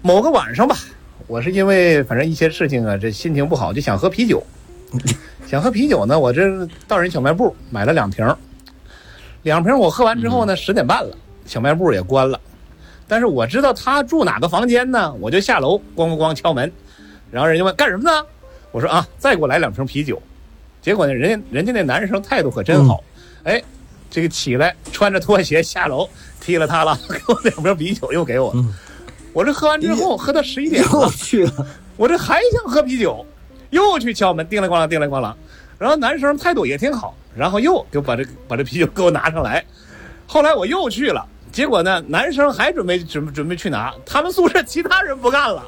[0.00, 0.76] 某个晚上吧，
[1.26, 4.42] 我是因为反正一些事情啊，这心情不好，就想喝啤酒。
[5.46, 8.26] 想喝啤酒呢，我这到人小卖部买了两瓶，
[9.42, 12.40] 两瓶我喝完之后呢，十点半了，小卖部也关了。
[13.06, 16.72] 但是我知道他住哪个房间呢，我就下楼咣咣咣敲门，
[17.30, 18.26] 然后人家问干什么呢？
[18.74, 20.20] 我说啊，再给我来两瓶啤酒。
[20.82, 23.04] 结果呢，人家人家那男生态度可真好，
[23.44, 23.62] 哎，
[24.10, 26.10] 这个起来穿着拖鞋下楼，
[26.40, 28.50] 踢了他了， 给我两瓶啤酒又给我。
[28.56, 28.74] 嗯
[29.32, 31.66] 我这喝完之后，喝到十一点又了，去了，
[31.96, 33.24] 我这还想喝啤酒，
[33.70, 35.32] 又去敲门，叮铃咣啷，叮铃咣啷。
[35.78, 39.64] 然后男生态度也挺好，然后又给我把这把这啤酒给我拿上来。
[40.26, 45.64] 后来我又去了，结果呢，男生还准备准备准备去拿，他们宿舍其他人不干了，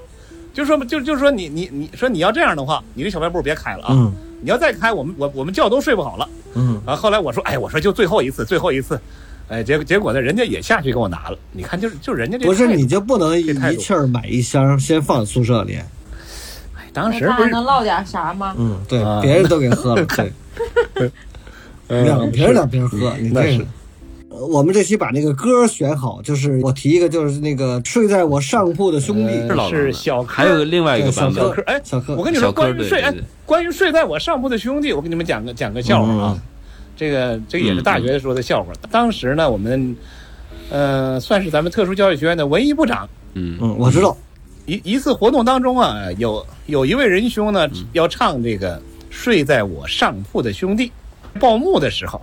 [0.56, 6.26] 就说就就说你你你说你要这样的话，你这小卖部别开了啊，嗯你要再开，我们我我们觉都睡不好了。
[6.54, 8.98] 嗯，啊，后来我说，哎，我说就最后一次，最后一次，
[9.48, 11.38] 哎，结果结果呢，人家也下去给我拿了。
[11.52, 15.76] 你看，就是就人家这不是你就不能一气儿买一箱，先放宿舍里。
[15.76, 15.84] 哎
[16.94, 18.54] 当时还不是能落点啥吗？
[18.56, 20.06] 嗯，对啊，别人都给喝了，
[20.94, 21.12] 对。
[22.04, 23.64] 两瓶两瓶喝，你那是
[24.36, 31.42] 我们这期把那个歌选好，就是我提一个，就是那个睡在我上铺的兄弟，是老是小柯还有另外一个版本。
[31.42, 32.14] 小柯，哎，小柯。
[32.14, 33.02] 我跟你说，关于睡，
[33.44, 36.34] 关于睡在我上铺的兄弟，我跟你们讲个讲个笑话啊。
[36.36, 36.40] 嗯。
[36.96, 38.72] 这个这个也是大学时候的笑话。
[38.90, 39.94] 当时呢，我们
[40.70, 43.58] 呃算是咱们特殊教育学院的文艺部长，嗯。
[43.60, 44.16] 嗯，我知道，
[44.64, 48.76] 一一次活动当中啊，有有一位仁兄呢要唱这个
[49.10, 50.90] 《睡在我上铺的兄弟》，
[51.40, 52.20] 报幕的时候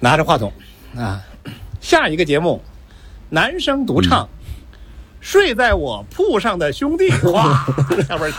[0.00, 0.52] 拿着话筒
[0.96, 1.22] 啊，
[1.86, 2.60] 下一个节目
[3.30, 4.28] 男生独唱。
[5.20, 7.64] 睡在我铺上的兄弟， 哇！
[8.06, 8.32] 下边儿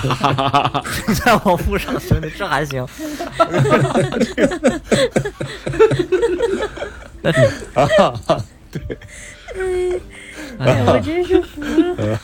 [1.16, 2.86] 在我铺上兄弟，这还行。
[10.60, 12.20] 哎，我真是服了，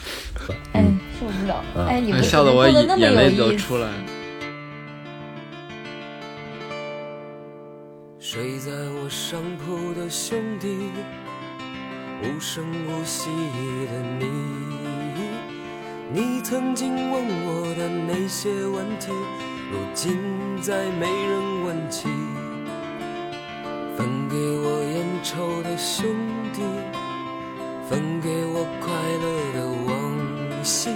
[0.73, 0.85] 哎，
[1.19, 3.93] 受不了，哎，你们嗯笑得我眼泪都出来了。
[13.23, 13.29] 记
[13.87, 14.25] 得你，
[16.11, 19.13] 你曾经问我的那些问题，
[19.71, 20.19] 如今
[20.61, 22.09] 再没人问起。
[23.95, 26.05] 分给我烟抽的兄
[26.51, 26.63] 弟，
[27.89, 28.91] 分给我快
[29.23, 29.57] 乐的
[29.87, 30.89] 往昔，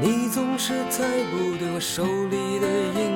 [0.00, 3.15] 你总是猜不对我手里的硬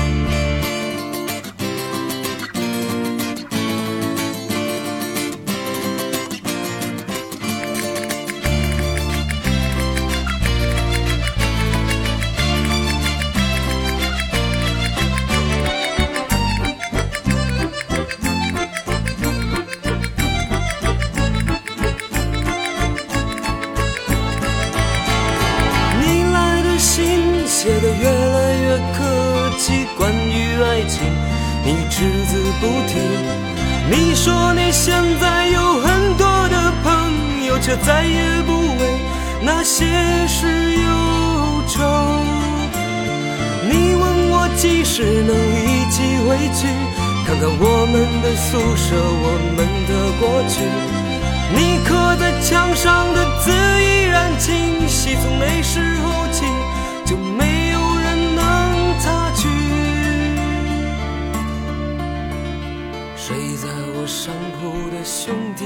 [37.83, 38.99] 再也不为
[39.41, 39.85] 那些
[40.27, 40.87] 事忧
[41.67, 41.79] 愁。
[43.69, 46.67] 你问我几时能一起回去，
[47.25, 50.53] 看看我们的宿舍，我们的过去。
[51.53, 56.45] 你刻在墙上的字依然清晰，从那时候起
[57.05, 58.41] 就没有人能
[58.99, 59.49] 擦去。
[63.17, 65.65] 睡在我上铺的兄弟，